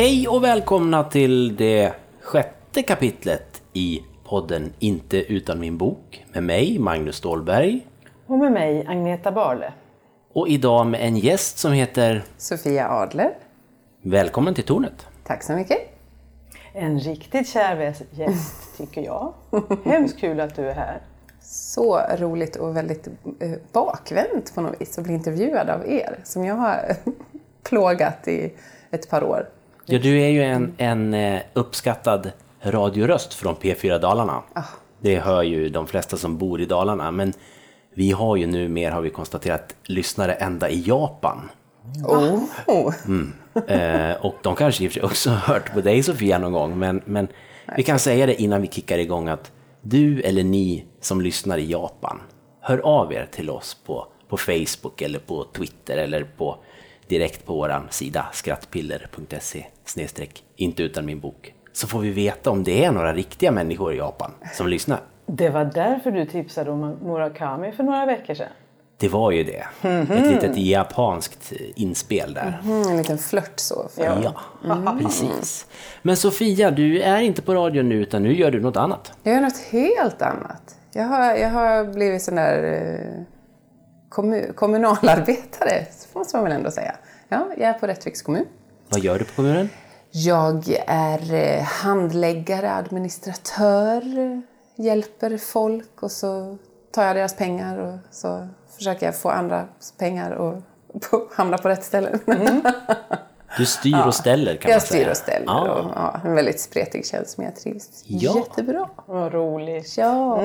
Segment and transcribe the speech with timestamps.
[0.00, 6.78] Hej och välkomna till det sjätte kapitlet i podden Inte utan min bok med mig,
[6.78, 7.86] Magnus Stålberg.
[8.26, 9.72] Och med mig, Agneta Barle.
[10.32, 13.38] Och idag med en gäst som heter Sofia Adler.
[14.02, 15.06] Välkommen till Tornet.
[15.24, 15.78] Tack så mycket.
[16.72, 19.32] En riktigt kär gäst, tycker jag.
[19.84, 21.00] Hemskt kul att du är här.
[21.42, 23.08] Så roligt och väldigt
[23.40, 26.96] eh, bakvänt på något vis att bli intervjuad av er som jag har
[27.62, 28.52] plågat i
[28.90, 29.48] ett par år.
[29.90, 34.42] Ja, du är ju en, en eh, uppskattad radioröst från P4 Dalarna.
[34.52, 34.62] Ah.
[35.00, 37.32] Det hör ju de flesta som bor i Dalarna, men
[37.94, 41.50] vi har ju nu mer, har vi konstaterat, lyssnare ända i Japan.
[42.66, 42.94] Oh.
[43.66, 46.78] Eh, och de kanske i och för sig också hört på dig Sofia någon gång,
[46.78, 47.28] men, men
[47.76, 51.70] vi kan säga det innan vi kickar igång att du eller ni som lyssnar i
[51.70, 52.20] Japan,
[52.60, 56.58] hör av er till oss på, på Facebook eller på Twitter eller på,
[57.10, 59.66] direkt på vår sida skrattpiller.se
[60.56, 61.54] inte utan min bok.
[61.72, 65.00] Så får vi veta om det är några riktiga människor i Japan som lyssnar.
[65.26, 68.48] Det var därför du tipsade om Murakami för några veckor sedan.
[68.96, 69.88] Det var ju det.
[69.88, 72.60] Ett litet japanskt inspel där.
[72.64, 73.88] Mm, en liten flört så.
[73.94, 74.02] För
[74.64, 75.66] Ja, precis.
[76.02, 79.12] Men Sofia, du är inte på radio nu utan nu gör du något annat.
[79.22, 80.76] Jag gör något helt annat.
[80.92, 83.26] Jag har, jag har blivit sån där
[84.10, 86.96] eh, kommu, kommunalarbetare, så måste man väl ändå säga.
[87.28, 88.46] Ja, jag är på Rättviks kommun.
[88.88, 89.68] Vad gör du på kommunen?
[90.10, 94.02] Jag är eh, handläggare, administratör,
[94.76, 96.58] hjälper folk och så
[96.90, 100.62] tar jag deras pengar och så försöker jag få andra pengar och
[101.10, 102.20] på, hamna på rätt ställen.
[103.58, 105.00] Du styr och ställer kan jag man säga.
[105.02, 105.46] styr och ställer.
[105.46, 105.74] Ja.
[105.74, 108.36] Och, ja, en väldigt spretig tjänst men jag trivs Ja.
[108.36, 108.88] jättebra.
[109.06, 109.96] Vad roligt.
[109.98, 110.42] Ja,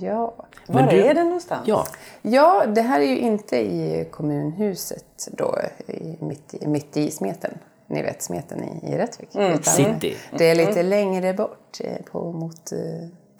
[0.00, 0.34] ja.
[0.66, 1.62] Var du- är det någonstans?
[1.64, 1.86] Ja,
[2.22, 7.50] Ja, det här är ju inte i kommunhuset då, i, mitt, i, mitt i smeten.
[7.86, 9.28] Ni vet smeten i, i Rättvik.
[9.34, 10.16] Utan City.
[10.38, 12.78] Det är lite längre bort, eh, på, mot eh,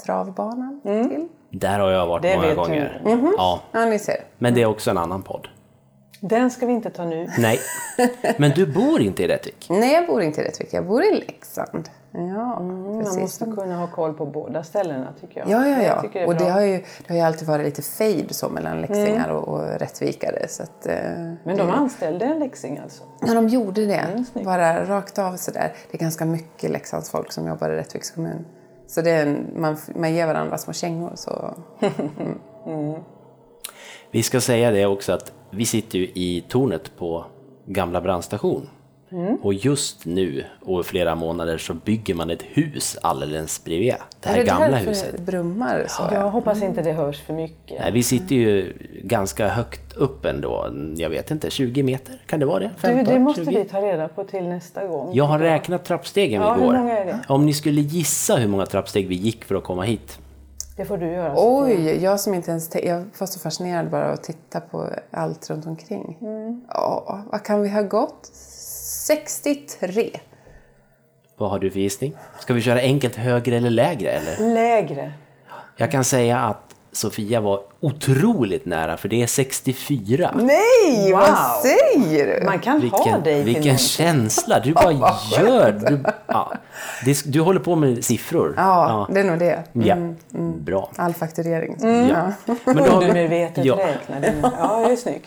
[0.05, 1.29] travbanan till.
[1.51, 3.03] där har jag varit Det många gånger.
[3.05, 3.35] Mhm.
[3.39, 4.17] Ja, Ja, ni ser.
[4.39, 5.49] men det är också en annan podd.
[6.21, 7.29] Den ska vi inte ta nu.
[7.39, 7.59] Nej,
[8.39, 9.67] men du bor inte i Rättvik.
[9.71, 11.89] Nej, jag bor inte i Rättvik, jag bor i Leksand.
[12.13, 13.21] Ja, Man precis.
[13.21, 15.49] måste kunna ha koll på båda ställena tycker jag.
[15.51, 16.05] Ja, ja, ja.
[16.13, 19.29] det Och det har, ju, det har ju alltid varit lite fejd så mellan leksingar
[19.29, 20.49] och, och rättvikare.
[20.49, 20.95] Så att, eh,
[21.45, 23.03] Men de anställde en läxing alltså?
[23.21, 23.95] Ja, de gjorde det.
[23.95, 24.25] Mm.
[24.45, 25.73] Bara rakt av sådär.
[25.91, 28.45] Det är ganska mycket Leksands folk som jobbar i Rättviks kommun.
[28.87, 31.13] Så det är en, man, man ger varandra små kängor.
[31.15, 31.55] Så.
[34.11, 37.25] Vi ska säga det också att vi sitter ju i tornet på
[37.67, 38.69] gamla brandstation.
[39.13, 39.37] Mm.
[39.43, 44.35] Och just nu och flera månader så bygger man ett hus alldeles bredvid det här
[44.37, 45.13] är det gamla därför huset.
[45.17, 46.03] det brummar så?
[46.13, 47.81] Jag hoppas inte det hörs för mycket.
[47.81, 48.73] Nej, vi sitter ju
[49.03, 50.71] ganska högt upp ändå.
[50.97, 52.15] Jag vet inte, 20 meter?
[52.27, 52.71] Kan det vara det?
[52.75, 53.59] Du, 15, det måste 20?
[53.59, 55.11] vi ta reda på till nästa gång.
[55.13, 56.73] Jag har räknat trappstegen Ja, hur igår.
[56.73, 57.21] många är det?
[57.29, 60.19] Om ni skulle gissa hur många trappsteg vi gick för att komma hit.
[60.81, 61.37] Det får du göra.
[61.37, 61.87] Sofia.
[61.87, 62.71] Oj, jag som inte ens...
[62.75, 66.19] Jag var så fascinerad bara att titta på allt runt omkring.
[66.21, 66.65] Mm.
[66.69, 68.31] Ja, vad kan vi ha gått?
[69.07, 70.11] 63.
[71.37, 72.17] Vad har du för gissning?
[72.39, 74.11] Ska vi köra enkelt högre eller lägre?
[74.11, 74.55] Eller?
[74.55, 75.13] Lägre.
[75.77, 80.31] Jag kan säga att Sofia var otroligt nära för det är 64.
[80.35, 81.21] Nej, Wow.
[81.21, 82.47] vad säger du?
[82.47, 83.79] Man kan ha Vilken, dig till vilken någonting.
[83.87, 84.61] känsla!
[84.61, 84.93] Du bara
[85.39, 85.73] gör!
[85.73, 86.53] Du, ja.
[87.05, 88.55] det, du håller på med siffror.
[88.57, 89.63] Ja, det är nog det.
[89.73, 89.97] Ja.
[90.59, 90.91] Bra.
[90.97, 91.77] All fakturering.
[91.81, 92.33] Ja.
[92.65, 93.77] Men då har vi, Undermedvetet ja.
[93.79, 94.35] räknade.
[94.59, 95.27] Ja, det är snyggt.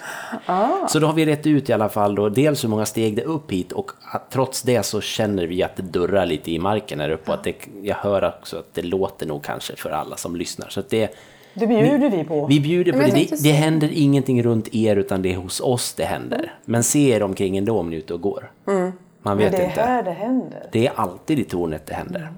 [0.91, 3.21] Så då har vi rätt ut i alla fall då, dels hur många steg det
[3.21, 6.59] är upp hit och att, trots det så känner vi att det durrar lite i
[6.59, 9.89] marken här uppe och att det, jag hör också att det låter nog kanske för
[9.89, 10.69] alla som lyssnar.
[10.69, 11.15] Så att det,
[11.53, 12.45] Det bjuder vi på.
[12.45, 13.29] vi bjuder på Men det.
[13.29, 13.43] det.
[13.43, 16.53] Det händer ingenting runt er utan det är hos oss det händer.
[16.65, 18.51] Men se er omkring ändå om ni är ute och går.
[18.65, 19.81] Man Men vet det är inte.
[19.81, 20.69] här det händer.
[20.71, 22.33] Det är alltid i tornet det händer.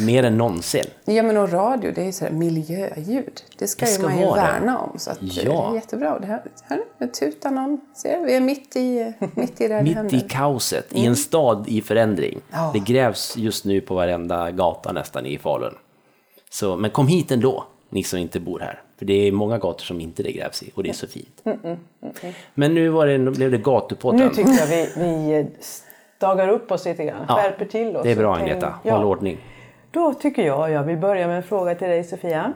[0.00, 0.84] Mer än någonsin.
[1.04, 3.42] Ja men och radio det är ju så här miljöljud.
[3.58, 4.42] Det ska, Det ju ska man ju vara det.
[4.42, 4.98] värna om.
[4.98, 5.42] Så att Ja.
[5.42, 6.18] det är jättebra.
[6.18, 6.82] Det här, hör ni?
[6.98, 7.80] Nu tutar någon.
[7.96, 8.24] Ser?
[8.26, 10.16] Vi är mitt i, mitt i det Mitt händer.
[10.16, 12.40] i kaoset, i en stad i förändring.
[12.50, 12.70] Ja.
[12.74, 15.74] Det grävs just nu på varenda gata nästan i Falun.
[16.50, 18.82] Så, men kom hit ändå, ni som inte bor här.
[18.98, 21.42] För det är många gator som inte det grävs i och det är så fint.
[22.54, 24.20] Men nu var det, blev det gatupodden.
[24.20, 25.46] Nu tycker jag vi, vi
[26.16, 27.24] stagar upp oss lite grann.
[27.28, 28.02] Ja, Skärper till oss.
[28.02, 28.96] Det är bra Agneta, Ja.
[28.96, 29.38] håll ordning.
[29.90, 32.52] Då tycker jag, jag vill börja med en fråga till dig Sofia.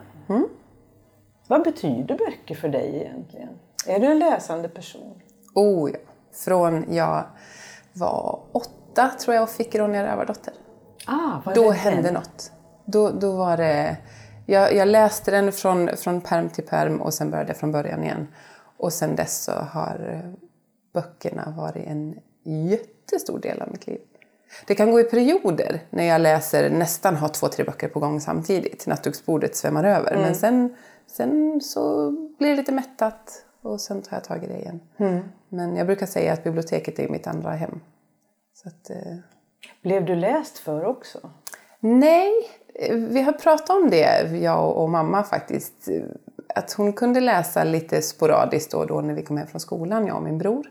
[1.49, 3.49] Vad betyder böcker för dig egentligen?
[3.87, 5.21] Är du en läsande person?
[5.55, 5.99] Oh ja.
[6.33, 7.25] Från jag
[7.93, 10.55] var åtta tror jag och fick Ronja Rövardotter.
[11.07, 12.53] Ah, Då hände något.
[12.85, 13.97] Då, då var det...
[14.51, 18.05] Jag, jag läste den från, från perm till perm och sen började jag från början
[18.05, 18.29] igen.
[18.77, 20.31] Och sen dess så har eh,
[20.93, 24.01] böckerna varit en jättestor del av mitt liv.
[24.67, 28.21] Det kan gå i perioder när jag läser nästan har två, tre böcker på gång
[28.21, 28.87] samtidigt.
[28.87, 30.17] Nattduksbordet svämmar över.
[30.17, 34.59] Men sen, sen så blir det lite mättat och sen tar jag tag i det
[34.59, 34.81] igen.
[35.49, 37.81] Men jag brukar säga att biblioteket är mitt andra hem.
[38.65, 39.17] Att, eh,
[39.83, 41.31] Blev du läst för också?
[41.81, 42.33] Nej,
[42.93, 45.89] vi har pratat om det, jag och mamma faktiskt.
[46.55, 50.07] Att hon kunde läsa lite sporadiskt då och då när vi kom hem från skolan,
[50.07, 50.67] jag och min bror.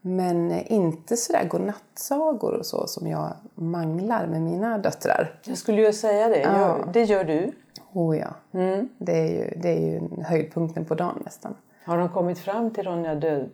[0.00, 5.40] Men inte sådär godnattsagor och så som jag manglar med mina döttrar.
[5.44, 6.40] Jag skulle ju säga det.
[6.40, 7.52] Gör, det gör du.
[7.92, 8.34] Oh ja,
[8.98, 11.54] det, är ju, det är ju höjdpunkten på dagen nästan.
[11.84, 13.50] Har de kommit fram till Ronja, död,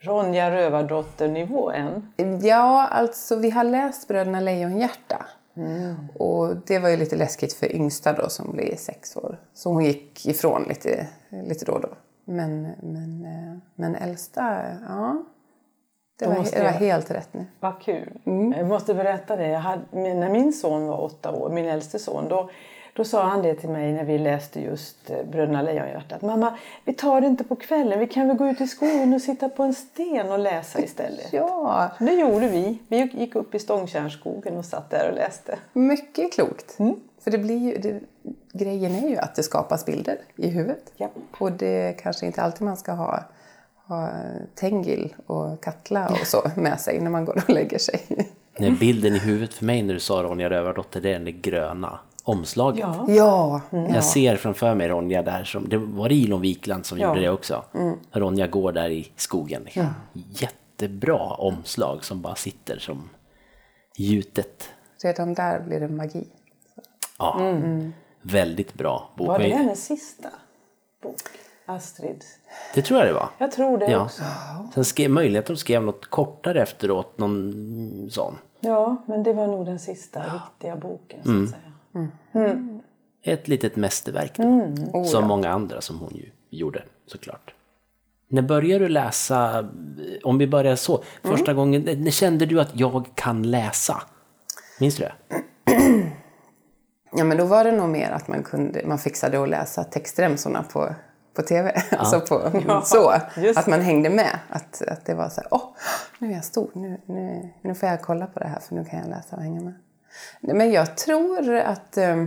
[0.00, 2.08] Ronja Rövardotter-nivå än?
[2.42, 5.26] Ja, alltså vi har läst Bröderna Lejonhjärta.
[6.14, 9.40] Och det var ju lite läskigt för yngsta då som blir sex år.
[9.54, 11.88] Så hon gick ifrån lite, lite då och då.
[12.24, 15.24] Men, men, eh, men äldsta, ja.
[16.18, 17.46] Det var, det var helt rätt nu.
[17.60, 18.18] Vad kul.
[18.56, 19.48] Jag måste berätta det.
[19.48, 22.50] Jag hade, när min son var åtta år, min äldste son, då,
[22.96, 26.14] då sa han det till mig när vi läste just eh, Bröderna Lejonhjärta.
[26.14, 27.98] Att, Mamma, vi tar det inte på kvällen.
[27.98, 31.32] Vi kan väl gå ut i skogen och sitta på en sten och läsa istället.
[31.32, 32.78] Ja, Det gjorde vi.
[32.88, 35.58] Vi gick upp i Stångtjärnsskogen och satt där och läste.
[35.72, 36.76] mycket klokt.
[37.20, 38.00] För det blir ju, det,
[38.52, 40.92] grejen är ju att det skapas bilder i huvudet.
[40.96, 41.08] Ja.
[41.38, 43.24] Och det kanske inte alltid man ska ha,
[43.86, 44.08] ha
[44.54, 48.00] Tengil och Katla och så med sig när man går och lägger sig.
[48.58, 51.98] Nej, bilden i huvudet för mig när du sa Ronja Rövardotter, det är det gröna
[52.26, 52.80] omslaget.
[52.80, 53.04] Ja.
[53.08, 57.08] Ja, Jag ser framför mig Ronja där, som, det var Ilon Wikland som Ja.
[57.08, 57.64] gjorde det också.
[58.12, 59.62] Ronja går där i skogen.
[59.64, 59.86] Liksom.
[60.12, 63.08] Jättebra omslag som bara sitter som
[63.96, 64.68] gjutet.
[65.02, 66.26] redan där blir det magi.
[67.18, 67.40] Ja,
[68.22, 69.26] väldigt bra bok.
[69.28, 70.28] Var det hennes sista
[71.02, 71.14] bok?
[71.66, 72.24] Astrid?
[72.74, 73.28] det tror jag det var.
[73.38, 74.04] Jag tror det Ja.
[74.04, 74.22] också.
[74.74, 78.38] Sen skrev, möjligt att de skrev något kortare efteråt, någon sån.
[78.60, 81.72] Ja, men det var nog den sista riktiga boken så att säga.
[83.22, 85.04] Ett litet mästerverk då.
[85.04, 87.54] som många andra som hon ju gjorde såklart.
[88.28, 89.68] När började du läsa,
[90.24, 94.02] om vi börjar så, första gången, när kände du att jag kan läsa?
[94.80, 95.42] Minns du det?
[97.12, 100.62] Ja, men då var det nog mer att man, kunde, man fixade att läsa textremsorna
[100.62, 100.94] på,
[101.34, 101.82] på tv.
[101.90, 104.38] Alltså på, så, just att man hängde med.
[104.48, 105.62] Att, att det var så här, åh,
[106.18, 108.84] nu är jag stor, nu, nu, nu får jag kolla på det här för nu
[108.84, 109.74] kan jag läsa och hänga med.
[110.40, 112.24] Men jag tror att eh,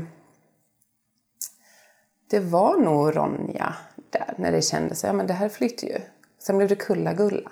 [2.30, 3.75] det var nog Ronja
[4.09, 5.97] där, när det kändes, ja men det här flyter ju.
[6.39, 7.51] Sen blev det Kulla-Gulla.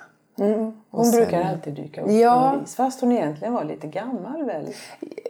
[0.89, 2.51] Hon sen- brukar alltid dyka upp Ja.
[2.53, 2.75] på vis.
[2.75, 4.73] Fast hon egentligen var lite gammal väl?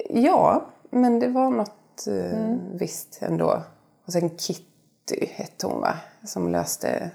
[0.10, 3.64] Ja, men det var något eh, visst ändå.
[4.06, 5.94] Och sen Kitty hette hon va?
[6.26, 7.12] Som löste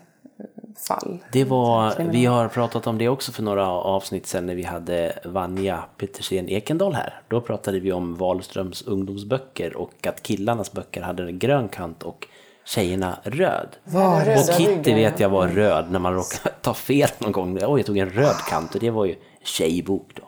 [0.77, 1.19] fall.
[1.33, 5.19] Det var, vi har pratat om det också för några avsnitt sen när vi hade
[5.25, 7.21] Vanja Petersen Ekendahl här.
[7.29, 12.27] Då pratade vi om Wahlströms ungdomsböcker och att killarnas böcker hade en grön kant och
[12.65, 13.69] tjejerna röd.
[13.85, 15.57] Var Och röda Kitty ryggar, vet jag var Mm.
[15.57, 17.59] röd när man råkade ta fel någon gång.
[17.63, 20.23] Oj, jag tog en röd kant och det var ju tjejbok då.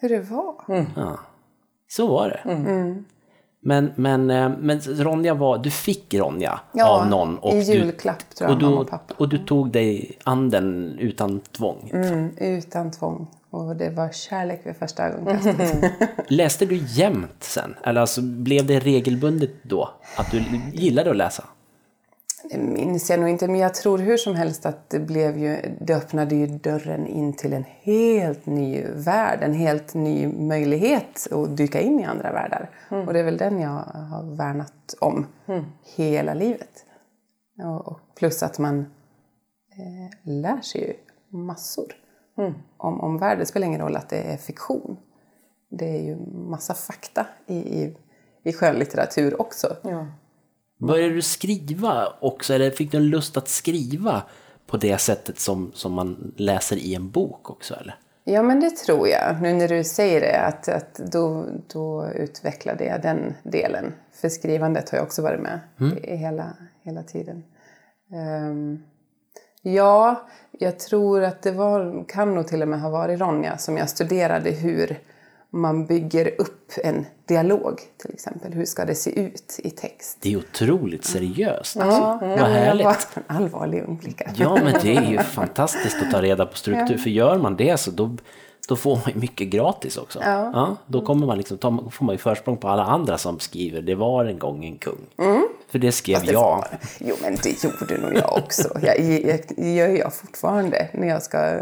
[0.00, 0.54] Hur det var?
[0.96, 1.18] Ja,
[1.88, 2.50] så var det.
[2.50, 3.04] Mm.
[3.60, 7.38] Men, men, eh, men Ronja var, du fick Ronja Ja, av någon.
[7.54, 9.14] i du- julklapp, tror jag, och, du, mamma och pappa.
[9.18, 11.90] och du tog dig an den utan tvång.
[11.94, 13.26] Mm, utan tvång.
[13.50, 15.82] Och det var kärlek vid första ögonkastet.
[16.28, 17.74] Läste du jämt sen?
[17.84, 19.90] Eller alltså, blev det regelbundet då?
[20.16, 21.44] Att du gillade att läsa?
[22.44, 25.76] Det minns jag nog inte, men jag tror hur som helst att det blev ju,
[25.80, 31.56] det öppnade ju dörren in till en helt ny värld, en helt ny möjlighet att
[31.56, 32.70] dyka in i andra världar.
[33.06, 35.26] Och det är väl den jag har värnat om
[35.96, 36.84] hela livet.
[37.64, 40.94] Och, och plus att man eh, lär sig ju
[41.38, 41.92] massor
[42.76, 43.38] om, om världen.
[43.38, 44.96] Det spelar ingen roll att det är fiktion.
[45.70, 47.96] Det är ju massa fakta i, i,
[48.42, 49.76] i skönlitteratur också.
[49.82, 50.06] Ja.
[50.78, 52.54] Började du skriva också?
[52.54, 54.22] Eller fick du en lust att skriva
[54.66, 57.74] på det sättet som, som man läser i en bok också?
[57.74, 57.94] Eller?
[58.24, 59.42] Ja, men det tror jag.
[59.42, 63.94] Nu när du säger det, att, att då, då utvecklade jag den delen.
[64.12, 67.44] För skrivandet har jag också varit med i, i hela, hela tiden.
[68.12, 68.82] Ehm,
[69.62, 73.76] ja, jag tror att det var, kan nog till och med ha varit Ronja som
[73.76, 74.98] jag studerade hur
[75.50, 78.52] man bygger upp en dialog till exempel.
[78.52, 80.18] Hur ska det se ut i text?
[80.20, 81.76] Det är otroligt seriöst.
[81.76, 82.84] Ja, Vad ja, jag härligt.
[82.86, 84.30] var en allvarlig ung flicka.
[84.36, 86.96] Ja, men det är ju fantastiskt att ta reda på struktur.
[86.98, 88.16] För gör man det så då,
[88.68, 90.20] då får man ju mycket gratis också.
[90.24, 90.76] Ja.
[90.86, 93.94] då kommer man liksom, ta, får man ju försprång på alla andra som skriver Det
[93.94, 95.06] var en gång en kung.
[95.70, 96.26] För det skrev Mm.
[96.26, 96.40] Det jag.
[96.40, 96.68] var-
[97.00, 98.68] Jo, men det gjorde nog jag också.
[98.82, 101.60] Jag, jag, jag gör jag fortfarande när jag ska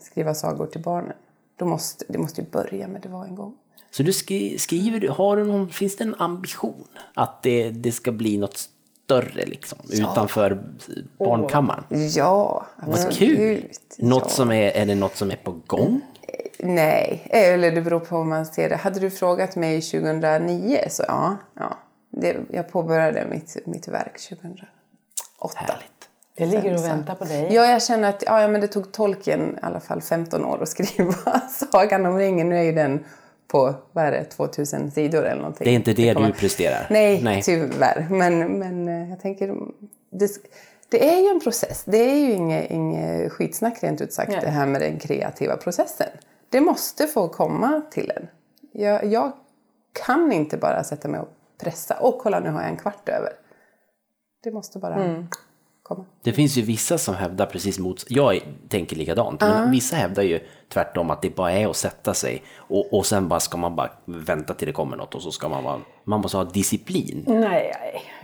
[0.00, 1.12] skriva sagor till barnen.
[1.60, 3.54] Då måste, det måste ju börja med det var en gång.
[3.90, 8.12] Så du skri, skriver, har du någon, finns det en ambition att det, det ska
[8.12, 8.56] bli något
[9.04, 10.62] större liksom, utanför
[11.18, 11.84] barnkammaren?
[12.16, 13.16] Ja, Vad absolut.
[13.16, 13.68] kul!
[13.98, 14.28] Något ja.
[14.28, 16.00] som är, är det något som är på gång?
[16.58, 18.76] Nej, eller det beror på hur man ser det.
[18.76, 21.36] Hade du frågat mig 2009 så ja.
[21.54, 21.78] ja.
[22.10, 24.68] Det, jag påbörjade mitt, mitt verk 2008.
[25.54, 25.99] Härligt.
[26.40, 27.48] Det ligger och väntar på dig.
[27.54, 30.68] Ja, jag känner att ja, men det tog tolken i alla fall 15 år att
[30.78, 31.40] skriva
[31.72, 32.48] Sagan om ringen.
[32.48, 33.04] Nu är ju den
[33.48, 35.64] på, vad är det, 2000 sidor eller någonting.
[35.64, 36.86] Det är inte det kommer- du presterar?
[36.90, 37.42] Nej, Nej.
[37.42, 38.06] tyvärr.
[38.10, 39.54] Men, men eh, jag tänker,
[40.12, 40.30] det,
[40.88, 41.82] det är ju en process.
[41.86, 44.40] Det är ju inget, inget skitsnack rent ut sagt Nej.
[44.42, 46.06] det här med den kreativa processen.
[46.50, 48.26] Det måste få komma till en.
[48.72, 49.32] Jag, jag
[50.04, 51.28] kan inte bara sätta mig och
[51.62, 51.94] pressa.
[52.00, 53.32] Och kolla, nu har jag en kvart över.
[54.42, 55.26] Det måste bara Mm.
[55.94, 56.04] Komma.
[56.22, 58.04] Det finns ju vissa som hävdar precis mot...
[58.08, 60.40] Jag tänker likadant, men vissa hävdar ju
[60.72, 63.90] tvärtom att det bara är att sätta sig och, och sen bara ska man bara
[64.04, 65.78] vänta till det kommer något och så ska man vara...
[66.04, 67.24] Man måste ha disciplin.
[67.26, 67.72] Nej,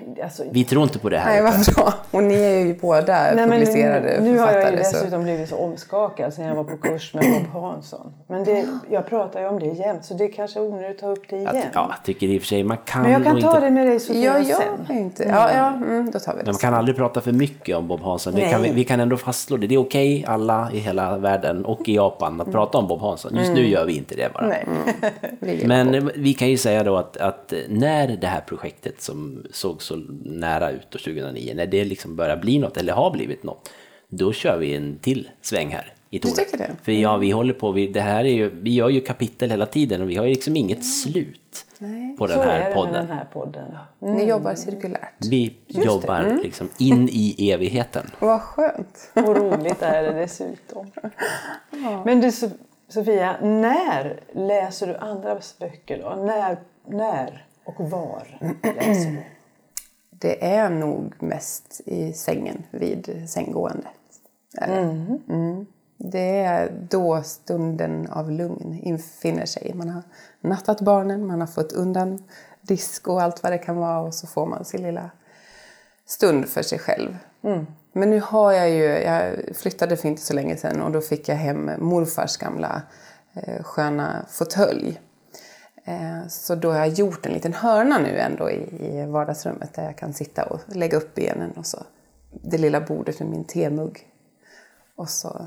[0.07, 0.23] nej.
[0.23, 1.43] Alltså, Vi tror inte på det här.
[1.43, 1.95] Nej, vad bra.
[2.11, 4.85] Och ni är ju båda Nej, men publicerade nu, nu har jag ju författare.
[4.85, 8.13] så- dessutom blivit så omskakad sen jag var på kurs med Bob Hansson.
[8.27, 11.07] Men det, jag pratar ju om det jämt så det är kanske onödigt att ta
[11.07, 11.49] upp det igen.
[11.49, 13.61] Att, ja, jag tycker i och för sig man kan Men jag kan ta inte...
[13.61, 14.97] det med dig Sofia Ja, jag sen.
[14.97, 15.23] inte.
[15.25, 16.47] Ja, ja mm, då tar vi det.
[16.47, 18.35] Man kan aldrig prata för mycket om Bob Hansson.
[18.35, 19.67] Det kan vi, vi kan ändå fastslå det.
[19.67, 23.37] Det är okej alla i hela världen och i Japan att prata om Bob Hansson.
[23.37, 24.47] Just nu gör vi inte det bara.
[24.49, 24.67] Nej.
[25.41, 29.83] Ligger Men vi kan ju säga då att, att när det här projektet som såg
[29.83, 33.71] så nära ut då 2009, när det liksom börjar bli något eller har blivit något,
[34.09, 36.37] då kör vi en till sväng här i Tornet.
[36.37, 36.71] tycker det?
[36.83, 39.67] För ja, vi håller på, vi, det här är ju, vi gör ju kapitel hela
[39.67, 42.17] tiden och vi har ju liksom inget slut Nej.
[42.17, 42.93] på den Så är här podden.
[42.93, 43.77] den här podden.
[43.99, 45.27] Ni jobbar cirkulärt.
[45.31, 48.11] Vi jobbar liksom in i evigheten.
[48.19, 49.11] Vad skönt.
[49.15, 50.91] Och roligt är det dessutom.
[52.05, 56.23] Men du So- Sofia, när läser du andras böcker då?
[56.25, 59.23] När, när och var läser du?
[60.11, 63.89] Det är nog mest i sängen vid sänggående.
[64.59, 64.81] Är det.
[65.35, 65.67] Mm
[65.97, 69.73] det är då stunden av lugn infinner sig.
[69.75, 70.03] Man har
[70.41, 72.25] nattat barnen, man har fått undan
[72.61, 75.11] disk och allt vad det kan vara och så får man sin lilla
[76.07, 77.17] stund för sig själv.
[77.43, 77.67] Mm.
[77.93, 81.29] Men nu har jag ju, jag flyttade för inte så länge sedan och då fick
[81.29, 82.83] jag hem morfars gamla
[83.35, 85.01] eh, sköna fåtölj.
[85.85, 89.85] Eh, så då har jag gjort en liten hörna nu ändå i, i vardagsrummet där
[89.85, 91.79] jag kan sitta och lägga upp benen och så
[92.31, 94.09] det lilla bordet med min temugg.
[94.97, 95.47] Och så,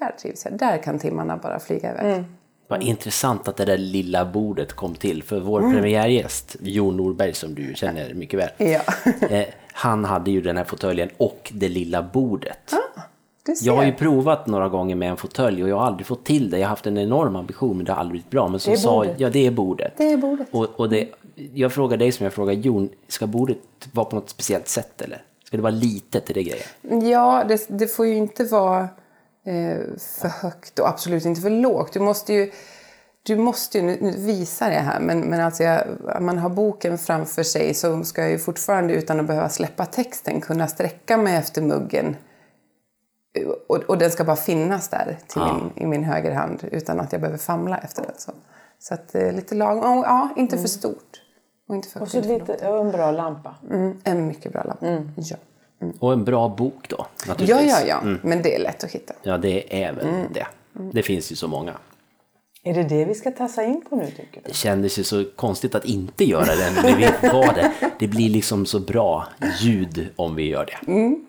[0.00, 0.58] där trivs jag.
[0.58, 2.24] Där kan timmarna bara flyga iväg.
[2.68, 5.22] Vad intressant att det där lilla bordet kom till.
[5.22, 8.80] För vår premiärgäst, Jon Norberg, som du känner mycket väl, Ja.
[9.30, 12.74] eh, han hade ju den här fåtöljen och det lilla bordet.
[13.46, 13.66] Ser.
[13.66, 16.50] Jag har ju provat några gånger med en fåtölj och jag har aldrig fått till
[16.50, 16.58] det.
[16.58, 18.48] Jag har haft en enorm ambition men det har aldrig blivit bra.
[18.48, 19.92] Men som sa, ja det är bordet.
[19.96, 20.48] Det är bordet.
[20.50, 21.08] Och, och det,
[21.54, 23.58] jag frågar dig som jag frågar Jon, ska bordet
[23.92, 25.22] vara på något speciellt sätt eller?
[25.44, 27.08] Ska det vara litet, är det grejen?
[27.10, 28.88] Ja, det, det får ju inte vara
[29.98, 31.92] för högt och absolut inte för lågt.
[31.92, 32.52] Du måste ju,
[33.22, 35.86] du måste ju nu, visar jag här, men, men alltså jag,
[36.20, 40.40] man har boken framför sig så ska jag ju fortfarande utan att behöva släppa texten
[40.40, 42.16] kunna sträcka mig efter muggen.
[43.38, 47.12] Eh, Och, och den ska bara finnas där till min, i min högerhand utan att
[47.12, 48.12] jag behöver famla efter den.
[48.16, 48.32] Så,
[48.78, 51.20] så att eh, lite lagom, och, ja, inte för stort.
[51.68, 53.54] Och inte för Och så lite, och en bra lampa.
[53.70, 54.86] Mm, en mycket bra lampa.
[55.16, 55.36] Ja.
[55.98, 57.72] Och en bra bok då, ja, naturligtvis.
[57.86, 58.16] ja, ja.
[58.22, 59.14] Men det är lätt att hitta.
[59.22, 60.26] Ja, det är väl Mm.
[60.32, 60.46] det.
[60.92, 61.74] Det finns ju så många.
[62.66, 64.48] Är det det vi ska tassa in på nu tycker du?
[64.48, 67.72] Det kändes ju så konstigt att inte göra det när vi var det.
[67.98, 69.26] Det blir liksom så bra
[69.60, 70.92] ljud om vi gör det.
[70.92, 71.26] Mm.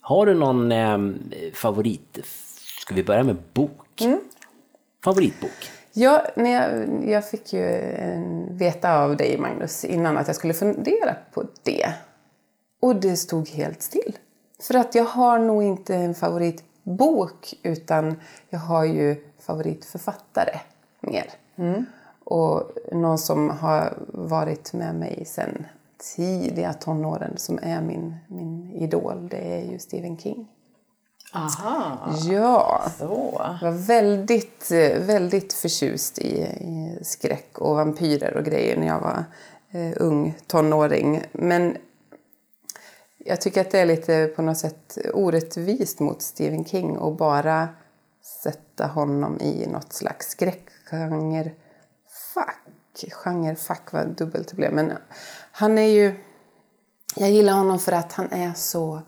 [0.00, 0.98] Har du någon eh,
[1.54, 2.18] favorit?
[2.80, 4.00] Ska vi börja med bok?
[4.00, 4.20] Mm.
[5.04, 5.70] Favoritbok?
[5.92, 10.54] Ja, när jag, jag fick ju en, veta av dig, Magnus, innan att jag skulle
[10.54, 11.92] fundera på det.
[12.80, 14.18] Och det stod helt still.
[14.62, 18.20] För att jag har nog inte en favoritbok, utan
[18.50, 20.60] jag har ju favoritförfattare
[21.00, 21.30] mer.
[22.24, 25.66] Och någon som har varit med mig sedan
[26.16, 30.48] tidiga tonåren, som är min, min idol, det är ju Stephen King.
[31.34, 32.82] Aha, Ja.
[32.98, 33.40] så.
[33.60, 34.70] Jag var väldigt,
[35.00, 39.24] väldigt förtjust i, i skräck och vampyrer och grejer när jag var
[39.70, 41.22] eh, ung tonåring.
[41.32, 41.76] Men
[43.24, 47.68] jag tycker att det är lite på något sätt orättvist mot Stephen King att bara
[48.42, 51.52] sätta honom i något slags skräckgenre
[52.34, 52.56] fack.
[53.10, 54.72] Genrefack var dubbelt det blev.
[54.72, 54.92] Men
[55.52, 56.14] han är ju...
[57.16, 59.02] Jag gillar honom för att han är så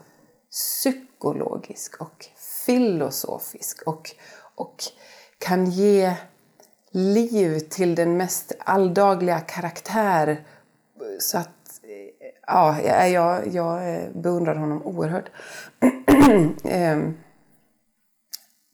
[0.50, 2.26] psykologisk och
[2.66, 4.10] filosofisk och,
[4.54, 4.82] och
[5.38, 6.14] kan ge
[6.90, 10.46] liv till den mest alldagliga karaktär.
[11.20, 11.61] Så att,
[12.46, 15.24] ja, jag, jag, jag eh, beundrar honom oerhört.
[16.64, 17.14] Ehm,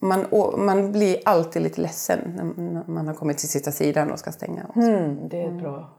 [0.02, 0.26] man,
[0.58, 2.18] man blir alltid lite ledsen
[2.56, 4.64] när man har kommit till sista sidan och ska stänga.
[4.68, 4.80] Också.
[4.80, 5.90] Mm, det är bra.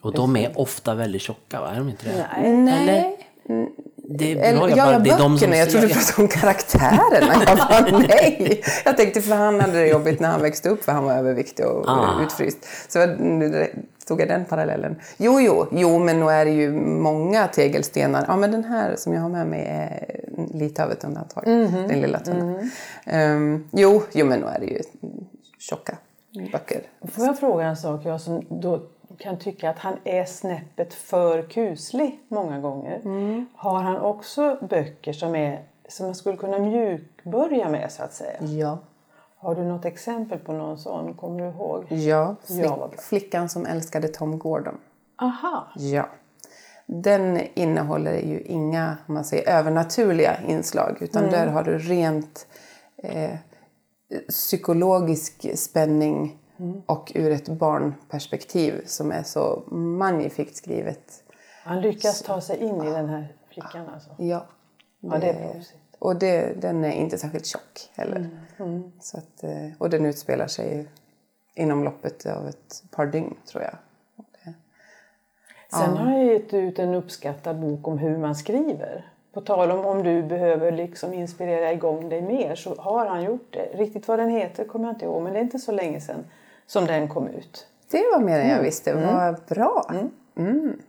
[0.00, 1.70] Och de är ofta väldigt tjocka, va?
[1.74, 2.26] Är de inte det?
[2.38, 2.56] Nej.
[2.56, 3.18] Nej.
[3.96, 5.52] Det är Eller, bra, ja, bara- ja, det är de som.
[5.52, 7.34] Jag trodde du pratade om karaktärerna.
[7.46, 8.62] Jag bara, nej.
[8.84, 11.66] Jag tänkte för han hade det jobbigt när han växte upp för han var överviktig
[11.66, 12.22] och Ah.
[12.22, 12.58] utfryst.
[12.92, 12.98] Så
[14.06, 15.00] tog jag den parallellen.
[15.16, 18.24] Jo, jo, jo, men nu är det ju många tegelstenar.
[18.28, 20.20] Ja, men den här som jag har med mig är
[20.54, 21.46] lite av ett undantag.
[21.46, 21.88] Mhm.
[21.88, 22.70] Den lilla tunnan.
[23.06, 24.80] Ehm, jo, jo, men nu är det ju
[25.58, 25.98] tjocka
[26.52, 26.82] böcker.
[27.12, 28.00] Får jag fråga en sak?
[28.04, 28.80] Jag som då
[29.18, 33.00] kan tycka att han är snäppet för kuslig många gånger.
[33.56, 38.38] Har han också böcker som, är, som man skulle kunna mjukbörja med så att säga?
[38.40, 38.78] Ja.
[39.42, 41.14] Har du något exempel på någon sån?
[41.14, 41.84] Kommer du ihåg?
[41.88, 42.90] Ja, Ja, flick, bra.
[42.98, 44.74] flickan som älskade Tom Gordon.
[45.16, 45.72] Aha!
[45.76, 46.08] Ja.
[46.86, 52.46] Den innehåller ju inga man säger, övernaturliga inslag utan där har du rent
[52.96, 53.36] eh,
[54.28, 56.38] psykologisk spänning
[56.86, 61.24] och ur ett barnperspektiv som är så magnifikt skrivet.
[61.64, 64.10] Han lyckas ta sig in i den här flickan alltså.
[64.18, 64.46] Ja.
[65.00, 65.81] Ja, det är proffsigt.
[66.02, 68.30] Och det, den är inte särskilt tjock heller.
[69.00, 70.86] Så att, eh, och den utspelar sig
[71.54, 73.74] inom loppet av ett par dygn tror jag.
[74.44, 74.54] Det-
[75.76, 79.08] Sen har jag gett ut en uppskattad bok om hur man skriver.
[79.32, 83.46] På tal om om du behöver liksom inspirera igång dig mer så har han gjort
[83.52, 83.68] det.
[83.74, 86.24] Riktigt vad den heter kommer jag inte ihåg men det är inte så länge sedan
[86.66, 87.66] som den kom ut.
[87.90, 88.94] Det var mer än jag visste.
[88.94, 89.90] Vad bra!
[90.36, 90.82] Mm.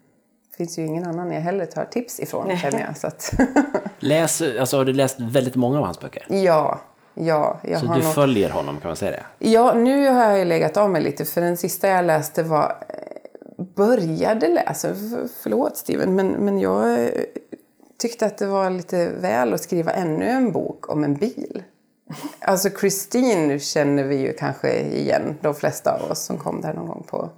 [0.54, 2.98] Det finns ju ingen annan jag heller tar tips ifrån känner jag.
[2.98, 3.34] Så att
[4.00, 6.26] Läs, alltså, har du läst väldigt många av hans böcker?
[6.30, 6.82] ja,
[7.14, 7.60] ja.
[7.64, 8.14] Jag Så har du nog...
[8.14, 9.50] följer honom, kan man säga det?
[9.50, 12.76] Ja, nu har jag ju legat av mig lite för den sista jag läste var
[12.90, 17.10] eh, började läsa, f- förlåt Steven, men, men jag eh,
[17.98, 21.64] tyckte att det var lite väl att skriva ännu en bok om en bil.
[22.40, 26.88] Alltså Christine känner vi ju kanske igen, de flesta av oss som kom där någon
[26.88, 27.30] gång på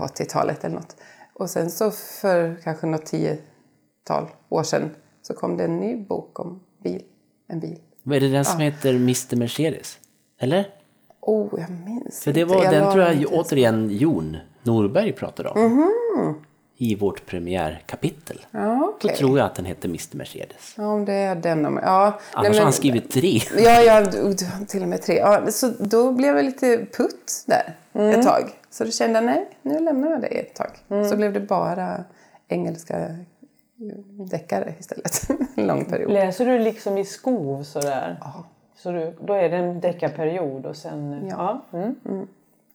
[0.00, 0.96] 80-talet eller något.
[1.34, 4.90] Och sen så för kanske något tiotal år sedan
[5.22, 7.02] så kom det en ny bok om bil,
[7.48, 7.78] en bil.
[8.04, 9.98] Är det den som heter Mr Mercedes?
[10.38, 10.68] Eller?
[11.20, 12.54] Oh, jag minns För det inte.
[12.54, 15.60] var den la tror jag inte ens- återigen Jon Norberg pratade om.
[15.62, 16.34] Mhm.
[16.82, 18.40] I vårt premiärkapitel.
[18.50, 19.16] Ja, Då okej.
[19.16, 20.74] tror jag att den heter Mr Mercedes.
[20.76, 21.66] Ja, om det är den.
[21.66, 23.40] Om, ja, Annars har han skrivit tre.
[23.58, 24.06] Ja, ja,
[24.68, 25.16] till och med tre.
[25.16, 28.20] Ja, så då blev jag lite putt där Mm.
[28.20, 28.50] ett tag.
[28.70, 31.04] Så då kände jag, nej, nu lämnar jag det ett tag.
[31.10, 32.04] Så blev det bara
[32.48, 33.16] engelska
[34.30, 35.28] deckare istället.
[35.56, 36.12] En lång period.
[36.12, 38.20] Läser du liksom i skov sådär?
[38.76, 41.26] Så du, då är det en deckarperiod och sen...
[41.30, 41.64] Ja.
[41.72, 41.94] mm.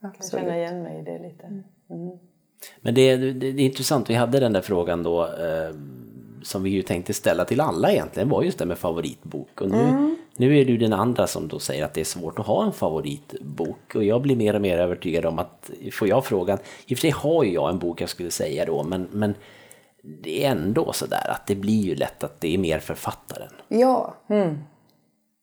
[0.00, 1.62] Jag kan känna igen mig i det lite.
[2.80, 5.70] Men det, det, det är intressant, vi hade den där frågan då eh,
[6.42, 9.60] som vi ju tänkte ställa till alla egentligen, var just det med favoritbok.
[9.60, 10.16] Och nu, Mm.
[10.36, 12.72] nu är du den andra som då säger att det är svårt att ha en
[12.72, 13.94] favoritbok.
[13.94, 17.00] Och jag blir mer och mer övertygad om att, får jag frågan, i och för
[17.00, 19.34] sig har ju jag en bok jag skulle säga då, men, men
[20.22, 23.52] det är ändå sådär att det blir ju lätt att det är mer författaren.
[23.68, 24.14] Ja.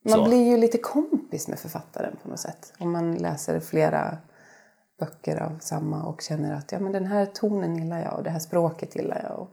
[0.05, 0.23] Man Så.
[0.25, 2.73] blir ju lite kompis med författaren på något sätt.
[2.79, 4.17] Om man läser flera
[4.99, 8.29] böcker av samma och känner att ja, men den här tonen gillar jag och det
[8.29, 9.47] här språket gillar jag.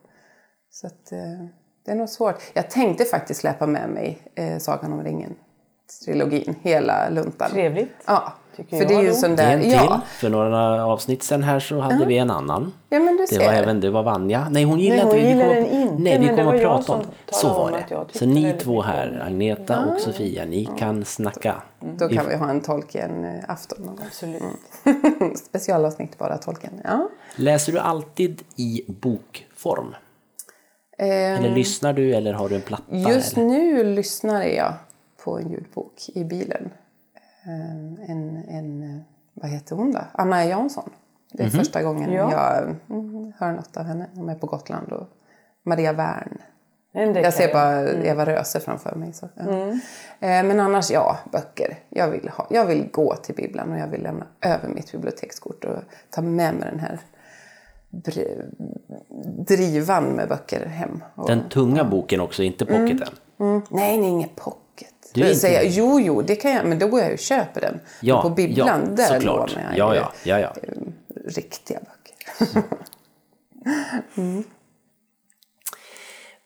[0.71, 1.47] Så att, eh,
[1.85, 2.43] det är nog svårt.
[2.55, 5.35] Jag tänkte faktiskt släppa med mig eh, Sagan om ringen,
[6.05, 7.51] trilogin, hela luntan.
[7.51, 7.93] Trevligt.
[8.07, 9.55] Ja, Tycker för det är ju sån Det är där...
[9.57, 9.73] en till.
[9.73, 12.73] Ja, För några avsnitt sen här så hade vi en annan.
[12.88, 13.38] ja, men du Det ser.
[13.47, 14.47] var även det var Vanja.
[14.51, 16.55] Nej, hon gillade Nej, hon inte vi gillade kom- den inte, Nej, vi det kommer
[16.55, 17.11] att prata om som
[17.41, 17.71] Så var
[18.12, 18.19] det.
[18.19, 19.23] Så ni två här.
[19.27, 21.62] Agneta och Sofia, ni kan snacka.
[21.99, 23.99] Då kan vi ha en Tolkien-afton gång.
[24.07, 24.43] Absolut.
[25.38, 26.81] Specialavsnitt bara Tolkien.
[26.85, 27.09] Ja.
[27.37, 29.95] Läser du alltid i bokform?
[30.99, 32.97] Ehm, Eller lyssnar du eller har du en platta?
[32.97, 33.47] Just eller?
[33.47, 34.73] nu lyssnar jag
[35.25, 36.71] på en ljudbok i bilen.
[37.47, 39.01] Eh, En, en, eh,
[39.35, 40.01] vad heter hon då?
[40.13, 40.91] Anna Jansson.
[41.33, 41.59] Det är Mhm.
[41.59, 42.31] första gången Ja.
[42.33, 44.07] jag mm, hör något av henne.
[44.15, 44.93] Hon är på Gotland.
[44.93, 45.09] Och
[45.65, 46.39] Maria Wern.
[46.95, 49.13] Jag ser bara Eva Röse framför mig.
[49.13, 49.43] Så, ja.
[49.43, 51.79] Eh, Men annars, ja, böcker.
[51.89, 55.65] Jag vill, ha, jag vill gå till bibblan och jag vill lämna över mitt bibliotekskort
[55.65, 55.77] och
[56.11, 56.99] ta med mig den här
[59.47, 61.05] drivan med böcker hem.
[61.15, 63.09] Och, Den tunga boken också, inte pocketen.
[63.41, 63.63] Mm.
[63.71, 64.59] Nej, nej, ingen pocket.
[65.14, 65.66] Du är inte säger, det?
[65.66, 67.81] jo, jo, det kan jag, men då går jag och köper den.
[68.01, 69.51] Ja, på bibblan, ja, där såklart.
[69.55, 70.55] lånar jag Ja, ja, ja, ja.
[70.62, 70.72] eh,
[71.27, 72.62] riktiga böcker.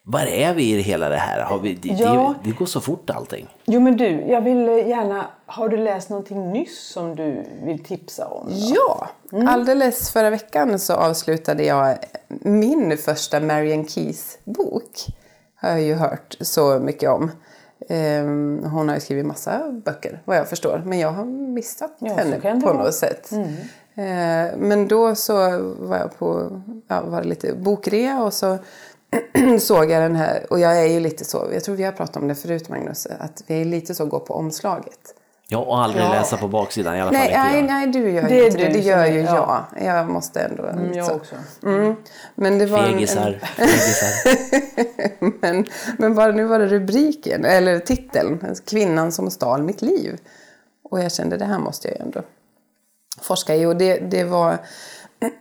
[0.09, 1.41] Var är vi i hela det här?
[1.41, 2.35] Har vi, det, Ja.
[2.43, 3.47] det, det går så fort allting.
[3.65, 5.27] Jo men du, jag vill gärna...
[5.47, 8.47] Har du läst någonting nyss som du vill tipsa om?
[8.49, 8.55] då?
[8.75, 9.09] Ja,
[9.49, 11.97] alldeles förra veckan så avslutade jag
[12.29, 14.91] min första Marian Keys-bok.
[15.55, 17.31] Har jag ju hört så mycket om.
[17.89, 20.83] Ehm, Hon har ju skrivit massa böcker vad jag förstår.
[20.87, 23.33] Men jag har missat Ja, henne på något sätt.
[23.33, 25.35] Eh, Men då så
[25.81, 28.59] var jag på ja, var det lite bokrea och så
[29.61, 30.47] såg jag den här.
[30.51, 33.07] Och jag är ju lite så, jag tror vi har pratat om det förut Magnus.
[33.19, 35.15] Att vi är lite så gå på omslaget.
[35.49, 36.13] Ja, och aldrig Ja.
[36.13, 37.65] läsa på baksidan i alla fall Nej, inte nej, jag.
[37.67, 38.69] nej, du gör Det inte det.
[38.69, 39.67] Det gör ju ja.
[39.77, 39.87] jag.
[39.87, 40.67] Jag måste ändå...
[40.67, 40.99] Mm, så.
[40.99, 41.35] jag också.
[41.63, 41.97] Mm.
[42.35, 44.31] Men det var en, Fegisar, en, fegisar.
[45.41, 45.67] men,
[45.99, 48.55] men bara nu var det rubriken, eller titeln.
[48.67, 50.19] Kvinnan som stal mitt liv.
[50.91, 52.23] Och jag kände det här måste jag ju ändå
[53.23, 53.67] forska i.
[53.67, 54.59] Och det, det var...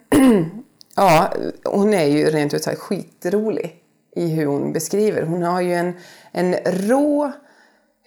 [0.96, 3.76] ja, hon är ju rent ut sagt skitrolig
[4.16, 5.24] i hur hon beskriver.
[5.24, 5.94] Hon har ju en,
[6.32, 7.32] en rå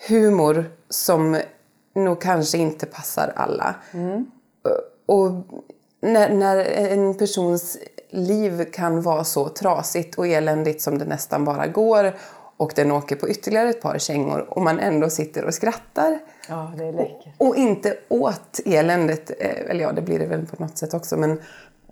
[0.08, 1.40] humor som
[2.04, 3.74] nog kanske inte passar alla.
[5.06, 5.30] Och
[6.00, 7.78] när, när en persons
[8.10, 12.14] liv kan vara så trasigt och eländigt som det nästan bara går
[12.56, 16.72] och den åker på ytterligare ett par kängor och man ändå sitter och skrattar Ja,
[16.76, 17.34] det är läckert.
[17.38, 21.16] och inte åt eländet, eh, eller ja det blir det väl på något sätt också
[21.16, 21.40] men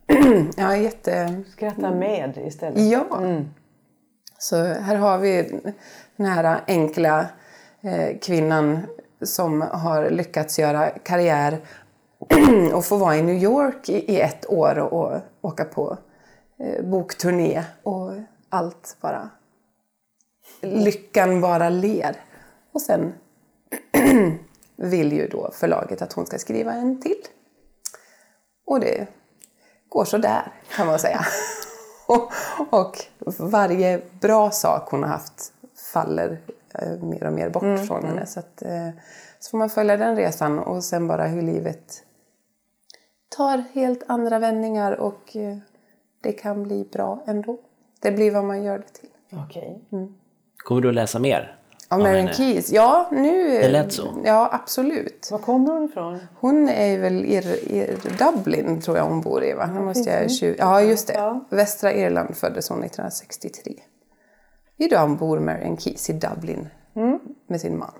[0.57, 1.43] ja jätte...
[1.53, 2.81] Skratta med istället.
[2.91, 3.23] Ja.
[4.39, 5.61] Så här har vi
[6.17, 7.27] den här enkla
[7.81, 8.83] eh, kvinnan
[9.23, 11.59] som har lyckats göra karriär
[12.75, 15.99] och få vara i New York i, i ett år och, och åka på
[16.59, 18.13] eh, bokturné och
[18.49, 19.31] allt bara...
[20.61, 22.17] Lyckan bara ler.
[22.73, 23.15] Och sen
[24.77, 27.23] vill ju då förlaget att hon ska skriva en till.
[28.67, 29.07] Och det
[29.89, 31.21] går så där kan man säga.
[32.07, 32.33] och,
[32.71, 32.97] och
[33.39, 35.53] varje bra sak hon har haft
[35.93, 36.41] faller
[37.01, 38.27] mer och mer bort från henne.
[38.27, 38.89] Så, att, eh,
[39.39, 42.03] så får man följa den resan och sen bara hur livet
[43.37, 45.57] tar helt andra vändningar och eh,
[46.21, 47.59] det kan bli bra ändå.
[48.01, 49.09] Det blir vad man gör det till.
[49.47, 49.81] Okej.
[50.57, 51.59] Kommer du att läsa mer?
[51.89, 52.33] Av henne?
[52.33, 52.73] Keys?
[52.73, 53.49] Ja, nu...
[53.49, 54.23] Det lät så.
[54.25, 55.29] Ja, absolut.
[55.33, 56.19] Var kommer hon ifrån?
[56.35, 59.53] Hon är väl i, Dublin, tror jag hon bor i.
[59.53, 59.67] Va?
[59.67, 61.15] Nu måste jag, tju- ja, just det.
[61.15, 61.45] Ja.
[61.51, 63.75] Västra Irland föddes hon 1963.
[64.79, 66.69] Idag bor Marian Keys i Dublin
[67.49, 67.91] med sin man.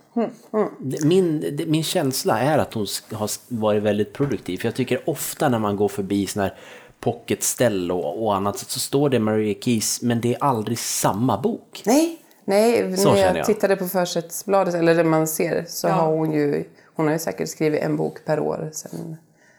[0.81, 4.59] Det- Min, det- min känsla är att hon har varit väldigt produktiv.
[4.59, 6.55] För jag tycker ofta när man går förbi såna här
[7.01, 11.83] pocketställ och, och annat så står det Maria Keys men det är aldrig samma bok.
[11.87, 13.47] Nej, nej Så när jag, jag.
[13.47, 15.93] tittade på försättsbladet, eller det man ser, så Ja.
[15.93, 16.65] har hon ju...
[16.95, 19.17] Hon har ju säkert skrivit en bok per år sen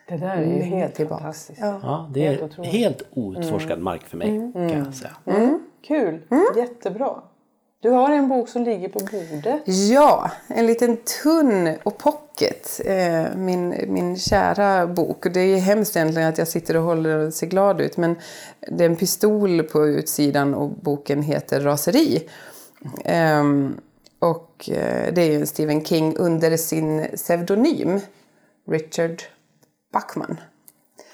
[0.09, 1.21] Det där är ju helt tillbaks.
[1.21, 1.59] fantastiskt.
[1.61, 1.79] Ja.
[1.83, 2.71] Ja, det Helt är otroligt.
[2.71, 5.11] helt outforskad mark för mig kan jag säga.
[5.81, 6.21] Kul.
[6.55, 7.21] Jättebra.
[7.79, 9.61] Du har en bok som ligger på bordet.
[9.65, 12.81] Ja, en liten tunn och pocket.
[12.85, 15.33] Eh, min, min kära bok.
[15.33, 17.97] Det är hemskt egentligen att jag sitter och håller och ser glad ut.
[17.97, 18.15] Men
[18.67, 22.29] det är en pistol på utsidan och boken heter Raseri.
[23.05, 23.77] Ehm,
[24.19, 27.99] och eh, det är ju en Stephen King under sin pseudonym
[28.69, 29.23] Richard
[29.93, 30.37] Buckman.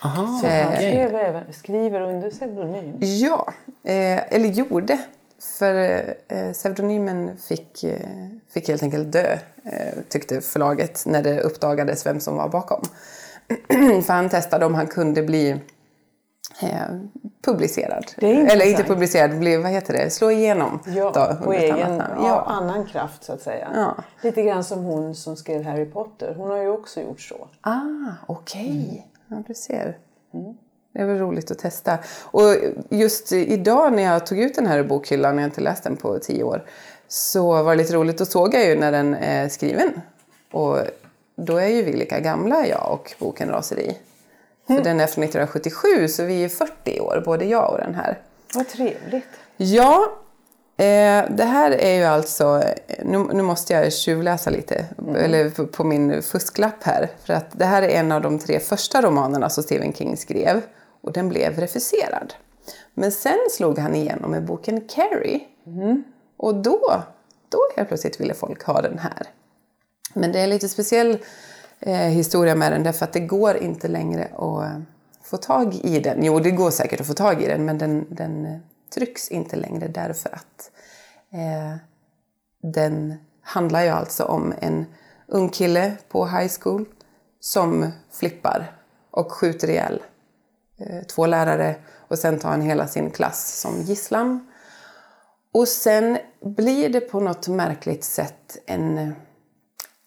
[0.04, 0.92] Aha, Han okej.
[0.92, 2.98] skrev även, skriver under pseudonym.
[3.00, 4.98] Ja, eh, eller gjorde.
[5.60, 5.76] För
[6.28, 8.00] eh, pseudonymen fick, eh,
[8.54, 12.82] fick helt enkelt dö, eh, tyckte förlaget, när det uppdagades vem som var bakom.
[14.04, 15.50] för han testade om han kunde bli
[16.62, 16.70] eh,
[17.46, 18.06] publicerad.
[18.18, 20.80] Eller inte publicerad, bli, vad heter det, slå igenom.
[20.86, 22.28] Ja, då, på egen, ja.
[22.28, 22.42] Ja.
[22.48, 23.68] annan kraft så att säga.
[23.76, 23.96] Ja.
[24.22, 26.34] Lite grann som hon som skrev Harry Potter.
[26.38, 27.48] Hon har ju också gjort så.
[27.62, 27.80] Ah,
[28.26, 29.08] okej.
[29.28, 29.98] Ja, du ser.
[30.94, 31.98] Det var roligt att testa.
[32.24, 32.56] Och
[32.90, 36.20] just idag när jag tog ut den här ur bokhyllan, jag inte läst den på
[36.20, 36.64] tio år,
[37.08, 38.18] så var det lite roligt.
[38.18, 40.02] Då såg jag ju när den är skriven.
[40.52, 40.78] Och
[41.36, 43.98] då är ju vi lika gamla, jag och boken Raseri.
[44.68, 48.20] För den är från 1977, så vi är 40 år, både jag och den här.
[48.54, 49.28] Vad trevligt.
[49.58, 50.23] Ja, eh,
[51.30, 52.64] det här är ju alltså,
[53.04, 57.10] nu, nu måste jag tjuvläsa lite, eller på, på min fusklapp här.
[57.26, 60.62] För att det här är en av de tre första romanerna som Stephen King skrev
[61.02, 62.34] och den blev refuserad.
[62.94, 65.40] Men sen slog han igenom med boken Carrie
[66.38, 67.04] och då,
[67.50, 69.28] då helt plötsligt ville folk ha den här.
[70.14, 71.18] Men det är en lite speciell
[71.80, 74.80] eh, historia med den därför att det går inte längre att eh,
[75.24, 76.24] få tag i den.
[76.24, 78.60] Jo, det går säkert att få tag i den men den, den
[78.94, 80.72] trycks inte längre därför att
[81.32, 81.76] eh,
[82.62, 84.86] den handlar ju alltså om en
[85.28, 86.86] ung kille på high school
[87.40, 88.78] som flippar
[89.12, 90.02] och skjuter ihjäl
[90.78, 91.76] eh, två lärare
[92.08, 94.48] och sen tar han hela sin klass som gisslan.
[95.52, 99.16] Och sen blir det på något märkligt sätt en,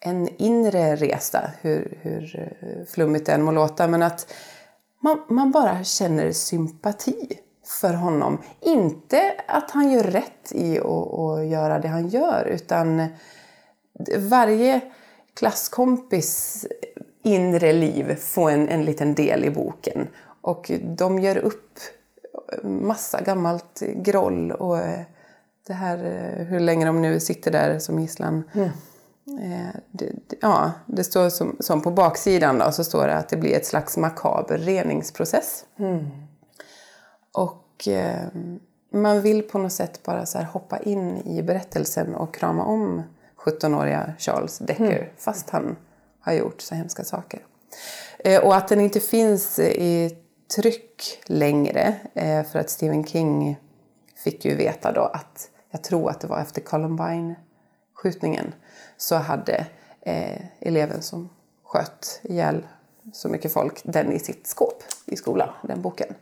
[0.00, 4.32] en inre resa, hur, hur eh, flummigt det än må låta, men att
[5.00, 8.38] man, man bara känner sympati för honom.
[8.60, 13.06] Inte att han gör rätt i att, göra det han gör, utan
[14.18, 14.80] varje
[15.34, 16.66] klasskompis
[17.22, 20.08] inre liv får en, en liten del i boken.
[20.40, 21.78] Och de gör upp
[22.62, 25.00] massa gammalt groll och eh,
[25.66, 28.42] det här eh, hur länge de nu sitter där som gisslan.
[28.54, 28.70] Mm.
[29.90, 33.56] Det, ja, det står som, som, på baksidan då, så står det att det blir
[33.56, 35.64] ett slags makaber reningsprocess.
[35.78, 36.06] Mm.
[37.36, 38.28] Och eh,
[38.90, 43.02] man vill på något sätt bara så hoppa in i berättelsen och krama om
[43.36, 45.08] 17-åriga Charles Decker mm.
[45.18, 45.76] fast han
[46.20, 47.40] har gjort så hemska saker.
[48.18, 50.16] Eh, och att den inte finns i
[50.56, 53.60] tryck längre eh, för att Stephen King
[54.24, 58.54] fick ju veta då att, jag tror att det var efter Columbine-skjutningen,
[58.96, 59.66] så hade
[60.00, 61.28] eh, eleven som
[61.64, 62.66] sköt ihjäl
[63.12, 66.14] så mycket folk den i sitt skåp i skolan, den boken.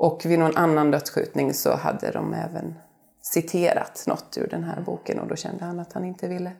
[0.00, 2.74] Och vid någon annan dödsskjutning så hade de även
[3.22, 6.52] citerat något ur den här boken och då kände han att han inte ville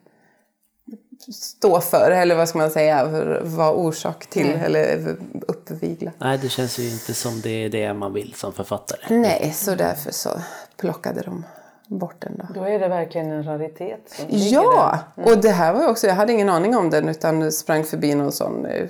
[1.32, 3.04] stå för, eller vad ska man säga,
[3.42, 4.60] vara orsak till mm.
[4.60, 5.16] eller
[5.48, 6.12] uppvigla.
[6.18, 9.16] Nej, det känns ju inte som det är det man vill som författare.
[9.16, 10.30] Nej, så därför så
[10.76, 11.44] plockade de
[11.90, 12.60] bort den då.
[12.60, 14.26] Då är det verkligen en raritet.
[14.28, 15.32] ja, mm.
[15.32, 18.32] och det här var också, jag hade ingen aning om den utan sprang förbi någon
[18.32, 18.88] sån eh,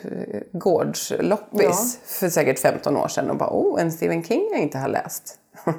[0.52, 2.18] gårdsloppis ja.
[2.18, 5.38] för säkert 15 år sedan och bara, oh, en Stephen King jag inte har läst.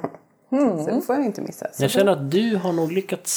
[0.52, 0.84] Mm.
[0.84, 1.66] Så det får jag inte missa.
[1.72, 3.32] Så jag känner att du har nog lyckats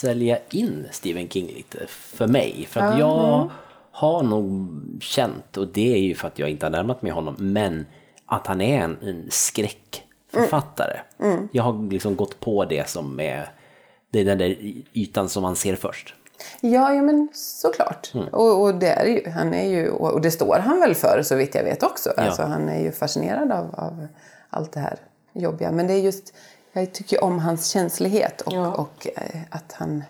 [0.00, 2.66] sälja in Stephen King lite för mig.
[2.70, 3.50] För att jag
[3.90, 4.68] har nog
[5.00, 7.86] känt, och det är ju för att jag inte har närmat mig honom, men
[8.26, 10.07] att han är en, en skräckförfattare.
[10.34, 10.62] Mm.
[11.18, 11.48] Mm.
[11.52, 13.50] Jag har liksom gått på det som är,
[14.10, 14.56] det är den där
[14.92, 16.14] ytan som man ser först.
[16.60, 18.14] Ja, ja men såklart.
[18.14, 18.28] Mm.
[18.28, 21.34] Och, och, det är ju, han är ju, och det står han väl för så
[21.34, 22.12] vitt jag vet också.
[22.16, 22.22] Ja.
[22.22, 24.06] Alltså, han är ju fascinerad av, av
[24.50, 24.98] allt det här
[25.32, 25.72] jobbiga.
[25.72, 26.34] Men det är just,
[26.72, 28.74] jag tycker om hans känslighet och, ja.
[28.74, 30.04] och eh, att han,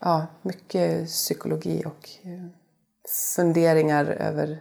[0.00, 2.46] ja, mycket psykologi och eh,
[3.36, 4.58] funderingar över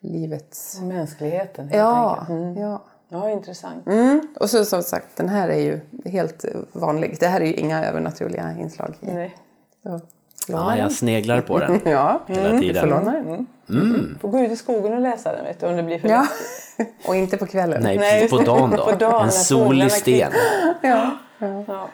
[0.00, 0.80] livets...
[0.80, 2.28] Mänskligheten helt ja, enkelt.
[2.28, 2.56] Mm.
[2.56, 2.84] Ja.
[3.16, 3.86] Ja, intressant.
[3.86, 4.20] Mm.
[4.40, 7.16] Och så som sagt, den här är ju helt vanlig.
[7.20, 8.94] Det här är ju inga övernaturliga inslag.
[9.00, 9.36] Nej.
[9.82, 10.00] Så,
[10.48, 12.22] ja, jag sneglar på den ja.
[12.26, 12.60] hela mm.
[12.60, 12.82] tiden.
[12.82, 13.26] Får låna den.
[13.26, 13.46] Mm.
[13.68, 14.18] Mm.
[14.20, 16.26] Får gå ut i skogen och läsa den vet du, om det blir för ja.
[17.06, 17.82] Och inte på kvällen.
[17.82, 18.84] Nej, Nej på dagen då.
[18.90, 20.32] på dagen, en solig sten.
[20.82, 21.18] ja.
[21.38, 21.64] Ja.
[21.66, 21.88] ja.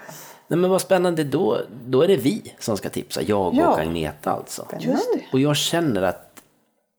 [0.49, 3.23] Nej, men vad spännande, då, då är det vi som ska tipsa.
[3.23, 3.69] Jag ja.
[3.69, 4.67] och Agneta alltså.
[4.79, 5.23] Just det.
[5.33, 6.32] Och jag känner att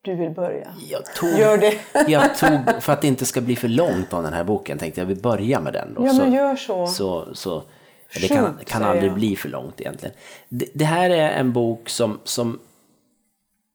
[0.04, 0.68] du vill börja?
[0.90, 1.78] Jag tog, Gör det.
[2.08, 5.02] jag tog, för att det inte ska bli för långt av den här boken, tänkte
[5.02, 5.94] jag vill börja med den.
[5.94, 6.08] Då.
[6.08, 6.88] Ja, men gör så.
[6.88, 7.64] så, så
[8.22, 10.16] det kan, kan aldrig bli för långt egentligen.
[10.50, 12.60] Det, det, här är en bok som, som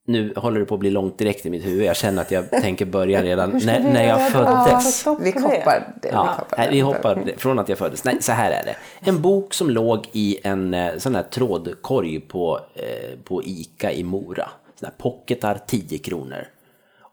[0.07, 1.85] nu håller det på att bli långt direkt i mitt huvud.
[1.85, 5.07] Jag känner att jag tänker börja redan när, när jag föddes.
[5.21, 6.09] vi hoppar det.
[6.09, 8.05] Ja, vi hoppar, nej, vi hoppar från att jag föddes.
[8.05, 8.77] Nej, så här är det.
[9.01, 14.05] En bok som låg i en eh, sån här trådkorg på, eh, på Ica i
[14.05, 14.51] Mora.
[14.79, 16.49] Såna här pocketar 10 kronor.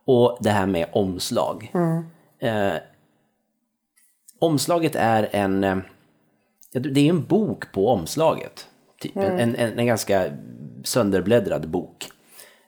[0.05, 1.71] Och det här med omslag.
[1.73, 2.03] Mm.
[2.39, 2.81] Eh,
[4.39, 5.63] omslaget är en...
[5.63, 5.77] Eh,
[6.71, 8.67] det är en bok på omslaget.
[8.99, 9.15] Typ.
[9.15, 9.39] Mm.
[9.39, 10.31] En, en, en ganska
[10.83, 12.09] sönderbläddrad bok.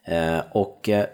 [0.04, 1.06] Eh, och eh,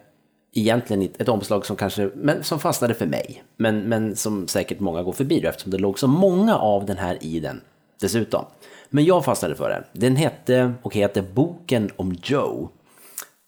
[0.53, 5.03] egentligen ett omslag som kanske men som fastnade för mig, men, men som säkert många
[5.03, 7.61] går förbi då, eftersom det låg så många av den här i den
[8.01, 8.45] dessutom.
[8.91, 9.85] Men jag fastnade för den.
[9.93, 12.69] Den hette och heter Boken om Joe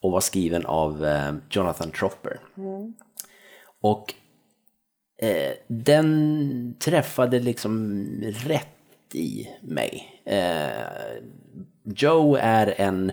[0.06, 2.40] och var skriven av eh, Jonathan Tropper.
[2.56, 2.94] Mm.
[3.82, 4.14] Och
[5.22, 10.22] eh, den träffade liksom rätt i mig.
[10.24, 10.66] Eh,
[11.84, 13.12] Joe är en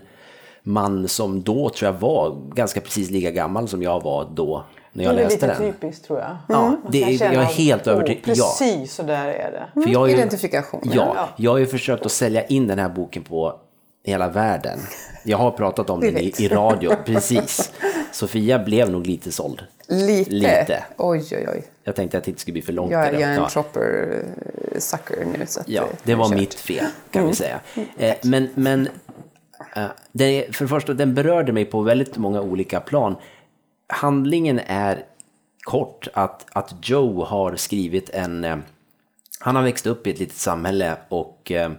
[0.62, 5.04] man som då tror jag var ganska precis lika gammal som jag var då när
[5.04, 5.56] jag läste den.
[5.56, 6.36] Det är lite typiskt tror jag.
[6.48, 6.80] Ja, mm.
[6.88, 8.22] det är, jag är helt övertygad.
[8.22, 8.86] Oh, precis ja.
[8.86, 9.82] så där är det.
[9.82, 10.80] För jag ju, Identifikation.
[10.84, 13.60] Ja, ja, jag har ju försökt att sälja in den här boken på
[14.04, 14.78] hela världen.
[15.24, 17.72] Jag har pratat om den i, i radio, precis.
[18.12, 19.62] Sofia blev nog lite såld.
[19.88, 20.30] Lite?
[20.30, 20.84] Lite.
[20.98, 21.64] Oj, oj, oj.
[21.84, 22.92] Jag tänkte att det inte skulle bli för långt.
[22.92, 23.48] Jag, jag är en ja.
[23.48, 25.46] chopper-sucker nu.
[25.46, 27.30] Så ja, det var mitt fel kan mm.
[27.30, 27.60] vi säga.
[27.96, 28.88] Eh, men, men
[29.76, 29.88] Uh,
[30.52, 33.16] för det första, den berörde mig på väldigt många olika plan.
[33.86, 35.04] Handlingen är
[35.60, 38.44] kort att, att Joe har skrivit en...
[38.44, 38.56] Uh,
[39.40, 41.72] han har växt upp i ett litet samhälle och uh,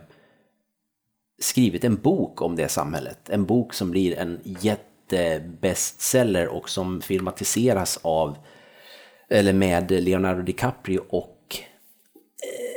[1.39, 3.29] skrivit en bok om det samhället.
[3.29, 8.37] En bok som blir en jättebestseller och som filmatiseras av,
[9.29, 11.35] eller med Leonardo DiCaprio och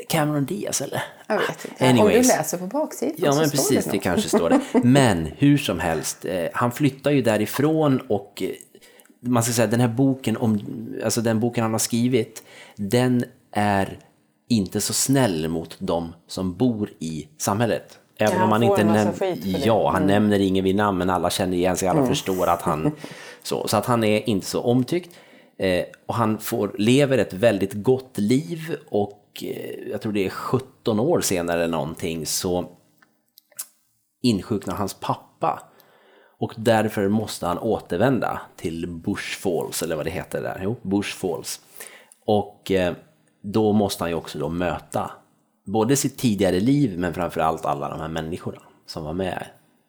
[0.08, 1.02] Cameron Diaz eller?
[1.26, 1.84] Jag vet inte.
[1.84, 2.26] Om Anyways.
[2.26, 4.60] du läser på baksidan Ja, men precis, det det kanske står det.
[4.84, 8.50] Men hur som helst, eh, han flyttar ju därifrån och eh,
[9.20, 10.60] man ska säga den här boken, om,
[11.04, 12.42] alltså den boken han har skrivit,
[12.76, 13.98] den är
[14.48, 17.98] inte så snäll mot de som bor i samhället.
[18.18, 19.56] Även om han inte en massa näm- skit för det.
[19.56, 19.62] Mm.
[19.66, 22.92] Ja, han nämner ingen vid namn, men alla känner igen sig, alla förstår att han...
[23.42, 25.14] Så, så att han är inte så omtyckt.
[25.58, 30.30] Eh, och han får, lever ett väldigt gott liv och eh, jag tror det är
[30.30, 32.64] 17 år senare någonting så
[34.22, 35.62] insjuknar hans pappa.
[36.38, 40.60] Och därför måste han återvända till Bush Falls, eller vad det heter där.
[40.62, 41.60] Jo, Bush Falls.
[42.26, 42.94] Och eh,
[43.42, 45.10] då måste han ju också då möta
[45.68, 49.46] både sitt tidigare liv, men framförallt alla de här människorna som var med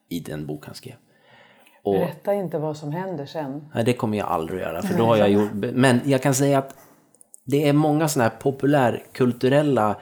[0.10, 0.96] i den bok han skrev.
[1.84, 3.68] Och, Berätta inte vad som händer sen.
[3.74, 5.52] Nej, det kommer jag aldrig att göra, för då har jag gjort...
[5.54, 6.76] Men jag kan säga att
[7.44, 9.96] det är många sådana här populärkulturella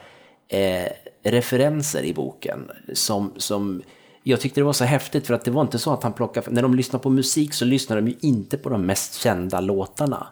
[0.47, 0.91] eh,
[1.23, 3.81] referenser i boken som, som
[4.23, 6.51] jag tyckte det var så häftigt för att det var inte så att han plockade...
[6.51, 10.27] När de lyssnar på musik så lyssnar de ju inte på de mest kända låtarna.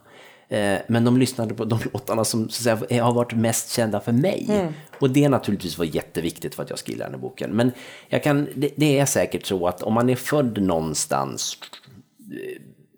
[0.50, 4.12] Eh, men de lyssnade på de låtarna som så säga, har varit mest kända för
[4.12, 4.70] mig.
[5.00, 7.52] Och det naturligtvis var jätteviktigt för att jag skulle den här boken.
[7.52, 7.72] Men
[8.08, 11.58] jag kan, det, det är säkert så att om man är född någonstans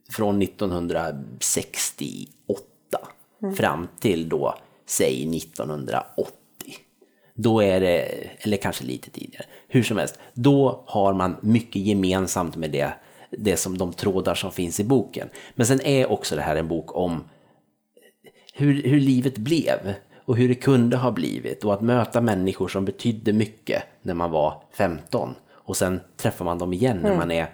[0.10, 2.68] från 1968
[3.58, 4.56] fram till då,
[4.86, 6.34] säg 1980.
[7.34, 8.00] Då är det,
[8.40, 12.94] eller kanske lite tidigare, hur som helst, då har man mycket gemensamt med det,
[13.32, 15.30] det som de trådar som finns i boken.
[15.56, 17.24] Men sen är också det här en bok om
[18.58, 19.94] hur, hur livet blev
[20.26, 24.32] och hur det kunde ha blivit och att möta människor som betydde mycket när man
[24.32, 27.48] var 15 och sen träffar man dem igen när man är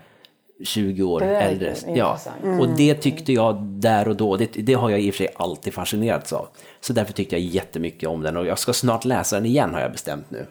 [0.64, 1.36] 20 år Mm.
[1.36, 1.76] Äldre.
[1.96, 2.18] Ja,
[2.60, 5.34] och det tyckte jag där och då, det, det har jag i och för sig
[5.36, 6.48] alltid fascinerats av.
[6.82, 9.82] Så därför tyckte jag jättemycket om den och jag ska snart läsa den igen har
[9.82, 10.46] jag bestämt nu.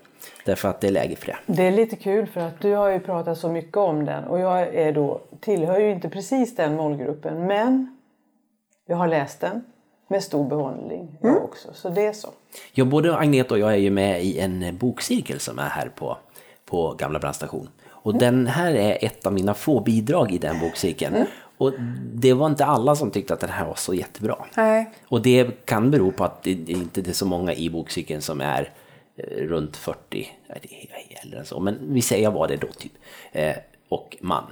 [0.45, 1.37] Därför att det är läge för det.
[1.47, 4.41] Det är lite kul för att du har ju pratat så mycket om den och
[4.41, 7.97] jag är då, tillhör ju inte precis den målgruppen men
[8.87, 9.65] jag har läst den
[10.13, 11.69] med stor behållning jag också.
[11.75, 12.29] Så det är så.
[12.73, 16.17] Ja, både Agneta och jag är ju med i en bokcirkel som är här på,
[16.65, 17.69] på Gamla brandstation.
[17.89, 21.27] Och den här är ett av mina få bidrag i den bokcirkeln.
[21.59, 21.73] Och
[22.15, 24.37] det var inte alla som tyckte att den här var så jättebra.
[24.57, 24.91] Nej.
[25.09, 28.41] Och det kan bero på att det det inte är så många i bokcirkeln som
[28.41, 28.71] är
[29.17, 32.67] eh, runt 40, nej, det är äldre än så, men vi säger vad det då
[32.67, 32.93] typ,
[33.33, 33.57] eh,
[33.89, 34.45] och man.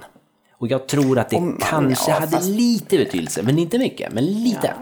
[0.61, 3.79] Och jag tror att det Och man, kanske ja, hade fast- lite betydelse, men inte
[3.79, 4.73] mycket, men lite.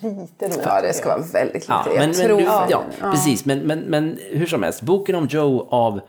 [0.00, 0.54] Lite då.
[0.64, 1.66] Ja, det ska vara väldigt lite.
[1.72, 2.66] Ja, jag men, men, tror du, ja.
[2.70, 3.44] ja, precis.
[3.44, 6.00] Men, men, men hur som helst, boken om Joe av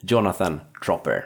[0.00, 1.24] Jonathan Tropper.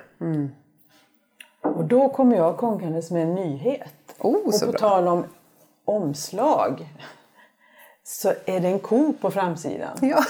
[1.63, 3.95] Och då kommer jag konkandes med en nyhet.
[4.19, 4.81] Oh, och så på bra.
[4.81, 5.25] tal om
[5.85, 6.89] omslag
[8.05, 9.99] så är det en ko på framsidan.
[10.01, 10.25] Ja.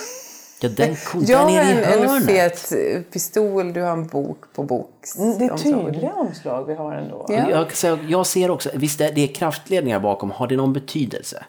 [0.60, 2.72] Ja, den Jag har en, en fet
[3.12, 5.04] pistol, du har en bok på bok.
[5.18, 7.26] Mm, Det är tydliga omslag vi har ändå.
[7.28, 7.50] Ja.
[7.50, 11.44] Jag, säga, jag ser också, visst är det är kraftledningar bakom, har det någon betydelse?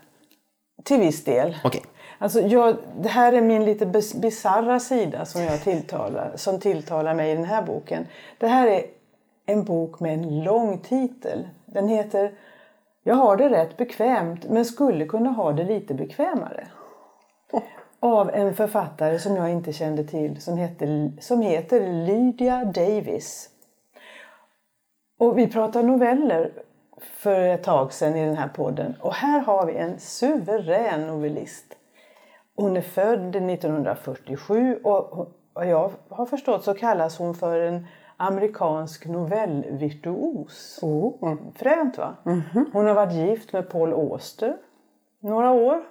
[0.83, 1.57] Till viss del.
[1.63, 1.81] Okej.
[2.19, 7.31] Alltså jag, det här är min lite bisarra sida som, jag tilltalar, som tilltalar mig
[7.31, 8.07] i den här boken.
[8.37, 8.85] Det här är
[9.45, 11.47] en bok med en lång titel.
[11.65, 12.31] Den heter
[13.03, 16.67] Jag har det rätt bekvämt men skulle kunna ha det lite bekvämare.
[17.99, 23.49] Av en författare som jag inte kände till som heter, som heter Lydia Davis.
[25.19, 26.51] Och vi pratade noveller
[27.01, 28.95] för ett tag sedan i den här podden.
[29.01, 31.65] Och här har vi en suverän novellist.
[32.55, 39.05] Hon är född 1947 och vad jag har förstått så kallas hon för en amerikansk
[39.05, 40.79] novellvirtuos.
[40.81, 41.35] Oh.
[41.55, 42.15] Fränt va?
[42.73, 44.57] Hon har varit gift med Paul Auster
[45.19, 45.83] några år.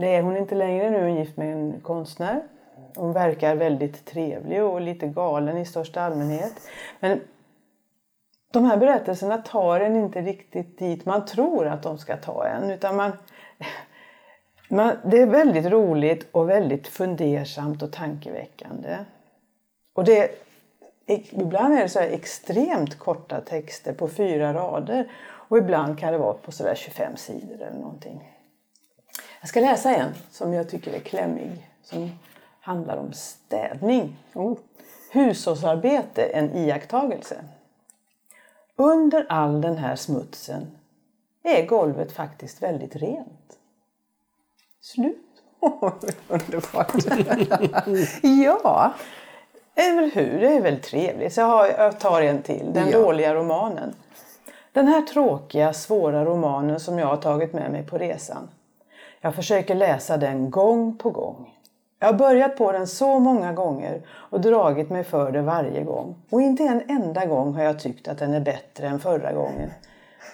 [0.00, 2.42] Det är hon inte längre nu, hon är gift med en konstnär.
[2.96, 6.52] Hon verkar väldigt trevlig och lite galen i största allmänhet.
[7.00, 7.20] Men
[8.52, 12.70] de här berättelserna tar en inte riktigt dit man tror att de ska ta en.
[12.70, 13.12] Utan man,
[14.70, 18.96] man, det är väldigt roligt och väldigt fundersamt och tankeväckande.
[19.94, 20.30] Och det,
[21.30, 25.10] ibland är det så här extremt korta texter på fyra rader.
[25.48, 28.35] Och ibland kan det vara på sådär 25 sidor eller någonting.
[29.40, 31.68] Jag ska läsa en som jag tycker är klämmig.
[31.82, 32.10] Som
[32.60, 34.16] handlar om städning.
[34.34, 34.58] Oh.
[35.10, 37.36] Hushållsarbete, en iakttagelse.
[38.76, 40.66] Under all den här smutsen
[41.42, 43.58] är golvet faktiskt väldigt rent.
[44.80, 45.16] Slut.
[46.28, 46.92] Underbart.
[48.22, 48.92] ja.
[49.74, 50.40] Eller hur?
[50.40, 51.32] Det är väl trevligt.
[51.34, 52.72] Så jag, har, jag tar en till.
[52.72, 53.00] Den Ja.
[53.00, 53.94] dåliga romanen.
[54.72, 58.48] Den här tråkiga, svåra romanen som jag har tagit med mig på resan.
[59.26, 61.54] Jag försöker läsa den gång på gång.
[61.98, 66.16] Jag har börjat på den så många gånger och dragit mig för det varje gång.
[66.30, 69.70] Och inte en enda gång har jag tyckt att den är bättre än förra gången.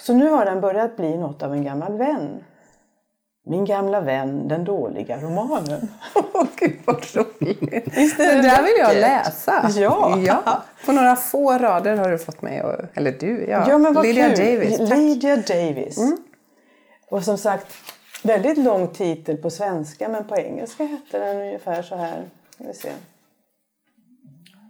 [0.01, 2.45] Så nu har den börjat bli något av en gammal vän.
[3.47, 5.89] Min gamla vän, den dåliga romanen.
[6.35, 7.97] Åh gud vad roligt!
[7.97, 9.71] Visst är Det där vill jag läsa.
[9.75, 10.19] Ja.
[10.19, 10.63] ja.
[10.87, 12.97] På några få rader har du fått mig att...
[12.97, 13.65] Eller du, ja.
[13.69, 14.39] Ja, men vad Lydia kul.
[14.39, 14.79] Davis.
[14.79, 14.99] tack.
[14.99, 15.99] Lydia Davis.
[17.11, 17.67] Och som sagt,
[18.23, 22.31] väldigt lång titel på svenska men på engelska hette den ungefär så här.
[22.59, 22.93] Vi se.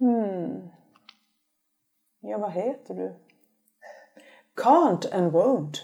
[0.01, 0.69] Hmm.
[2.21, 3.13] Ja, vad heter du?
[4.63, 5.77] Can't and won't.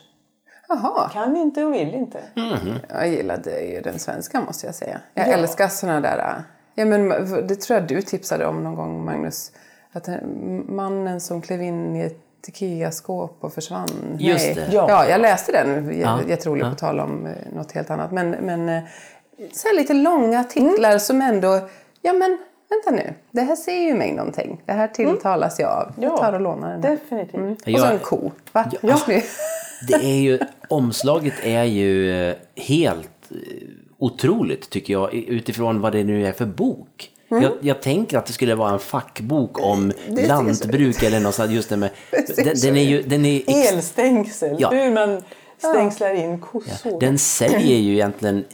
[0.68, 1.08] Jaha.
[1.08, 2.22] Kan inte och vill inte.
[2.88, 5.00] Jag gillade ju den svenska måste jag säga.
[5.14, 5.32] Jag Ja.
[5.32, 6.42] älskar såna där...
[6.74, 7.08] Ja, men
[7.46, 9.52] det tror jag du tipsade om någon gång Magnus.
[9.92, 14.16] Att den- mannen som klev in i ett Ikea-skåp och försvann.
[14.18, 14.54] Just Nej.
[14.54, 14.68] det.
[14.72, 14.86] Ja.
[14.88, 15.08] Ja.
[15.08, 16.00] jag läste den.
[16.00, 16.20] Ja.
[16.28, 16.70] Jätterolig Ja.
[16.70, 18.12] på tal om eh, något helt annat.
[18.12, 18.82] Men, men eh,
[19.52, 21.68] så här lite långa titlar som ändå...
[22.02, 22.38] Ja men
[22.70, 23.14] vänta nu.
[23.30, 24.62] Det här säger ju mig någonting.
[24.66, 25.92] Det här tilltalas jag av.
[26.00, 26.16] Jag Ja.
[26.16, 26.80] tar och lånar den.
[26.80, 27.74] Definitivt.
[27.74, 28.30] Och så en ko.
[28.52, 28.70] Va?
[28.82, 28.98] Ja.
[29.08, 29.20] Ja.
[29.88, 33.10] Det är ju, omslaget är ju eh, helt
[33.98, 37.10] otroligt tycker jag utifrån vad det nu är för bok.
[37.28, 41.50] Jag, jag tänker att det skulle vara en fackbok om det lantbruk eller något sånt.
[41.50, 41.90] Just det med,
[42.36, 44.56] den, den är ju, den är ex- Elstängsel.
[44.58, 44.70] Ja.
[44.70, 45.22] Hur man
[45.58, 47.00] stängslar in kossor.
[47.00, 48.44] Den säger ju egentligen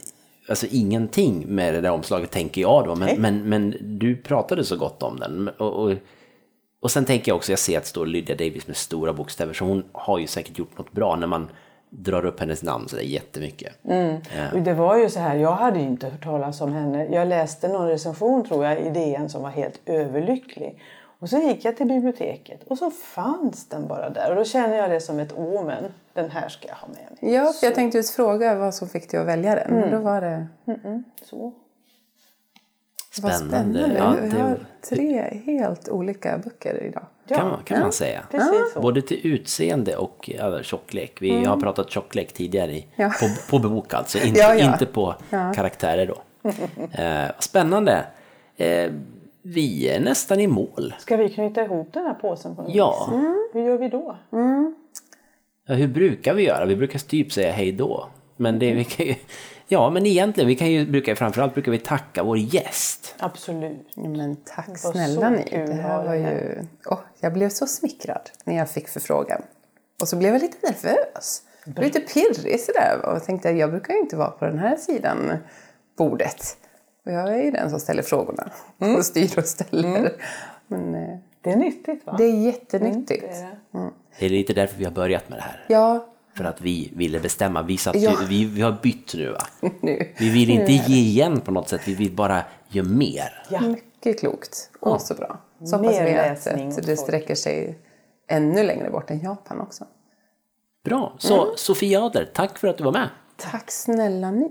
[0.49, 2.95] alltså, ingenting med det där omslaget, tänker jag då.
[2.95, 5.49] Men, men, men du pratade så gott om den.
[5.49, 5.93] Och, och,
[6.83, 9.53] och sen tänker jag också, jag ser att det står Lydia Davis med stora bokstäver,
[9.55, 11.49] så hon har ju säkert gjort något bra när man
[11.99, 13.73] drar upp hennes namn så där jättemycket.
[14.53, 17.05] Och Det var ju så här, jag hade ju inte hört talas om henne.
[17.07, 20.83] Jag läste någon recension tror jag i DN som var helt överlycklig.
[21.19, 24.31] Och så gick jag till biblioteket och så fanns den bara där.
[24.31, 25.85] Och då känner jag det som ett omen.
[26.13, 27.35] Den här ska jag ha med mig.
[27.35, 29.75] Ja, jag tänkte just fråga vad som fick dig att välja den.
[29.75, 30.47] Men då var det...
[31.23, 31.53] Så.
[33.23, 33.79] Vad Spännande.
[33.79, 33.95] spännande.
[33.99, 37.07] Ja, Vi det- har tre helt olika böcker idag.
[37.29, 38.23] Kan, man, kan man säga.
[38.77, 41.17] Både till utseende och ja, tjocklek.
[41.23, 43.13] Vi har pratat tjocklek tidigare i, Ja.
[43.21, 44.73] på, på bok alltså, inte, Ja, ja.
[44.73, 45.15] inte på
[45.55, 46.23] karaktärer då.
[47.03, 48.07] Eh, spännande.
[48.57, 48.91] Eh,
[49.43, 50.95] vi är nästan i mål.
[50.99, 53.09] Ska vi knyta ihop den här påsen på något Ja.
[53.13, 53.21] vis?
[53.53, 54.17] Hur gör vi då?
[55.67, 56.65] Ja, hur brukar vi göra?
[56.65, 58.07] Vi brukar typ säga hej då.
[58.37, 59.15] Men det, vi kan ju,
[59.69, 63.15] ja, men egentligen, vi kan ju, brukar, framförallt brukar vi tacka vår gäst.
[63.19, 63.97] Absolut.
[63.97, 65.45] Men tack snälla ni.
[65.51, 66.65] Det att här var ju...
[66.87, 69.43] Åh, jag blev så smickrad när jag fick förfrågan.
[70.01, 71.43] Och så blev jag lite nervös.
[71.65, 73.01] Jag blev lite pirrig sådär.
[73.05, 75.33] Och tänkte jag brukar ju inte vara på den här sidan
[75.99, 76.57] bordet.
[77.07, 78.51] Och jag är ju den som ställer frågorna.
[78.79, 80.13] Och styr och ställer.
[80.67, 82.15] Men eh, Det är nyttigt va?
[82.19, 83.23] det är jättenyttigt.
[83.23, 83.91] Det är det.
[84.19, 85.65] Det är lite därför vi har börjat med det här.
[85.69, 86.07] Ja,
[86.37, 87.63] För att vi ville bestämma.
[87.63, 88.17] Vi, satt Ja.
[88.29, 89.47] vi, vi har bytt nu va?
[89.81, 90.13] nu.
[90.19, 93.43] Vi vill inte ge igen på något sätt, vi vill bara göra mer.
[93.51, 93.61] Ja.
[93.61, 94.71] Mycket klokt.
[94.81, 95.39] Och så bra.
[95.65, 97.79] Så hoppas Mer vi att, läsning att det sträcker sig
[98.29, 99.85] ännu längre bort än Japan också.
[100.85, 101.57] Bra, så Mm.
[101.57, 103.09] Sofia Ader, tack för att du var med.
[103.37, 104.51] Tack snälla ni.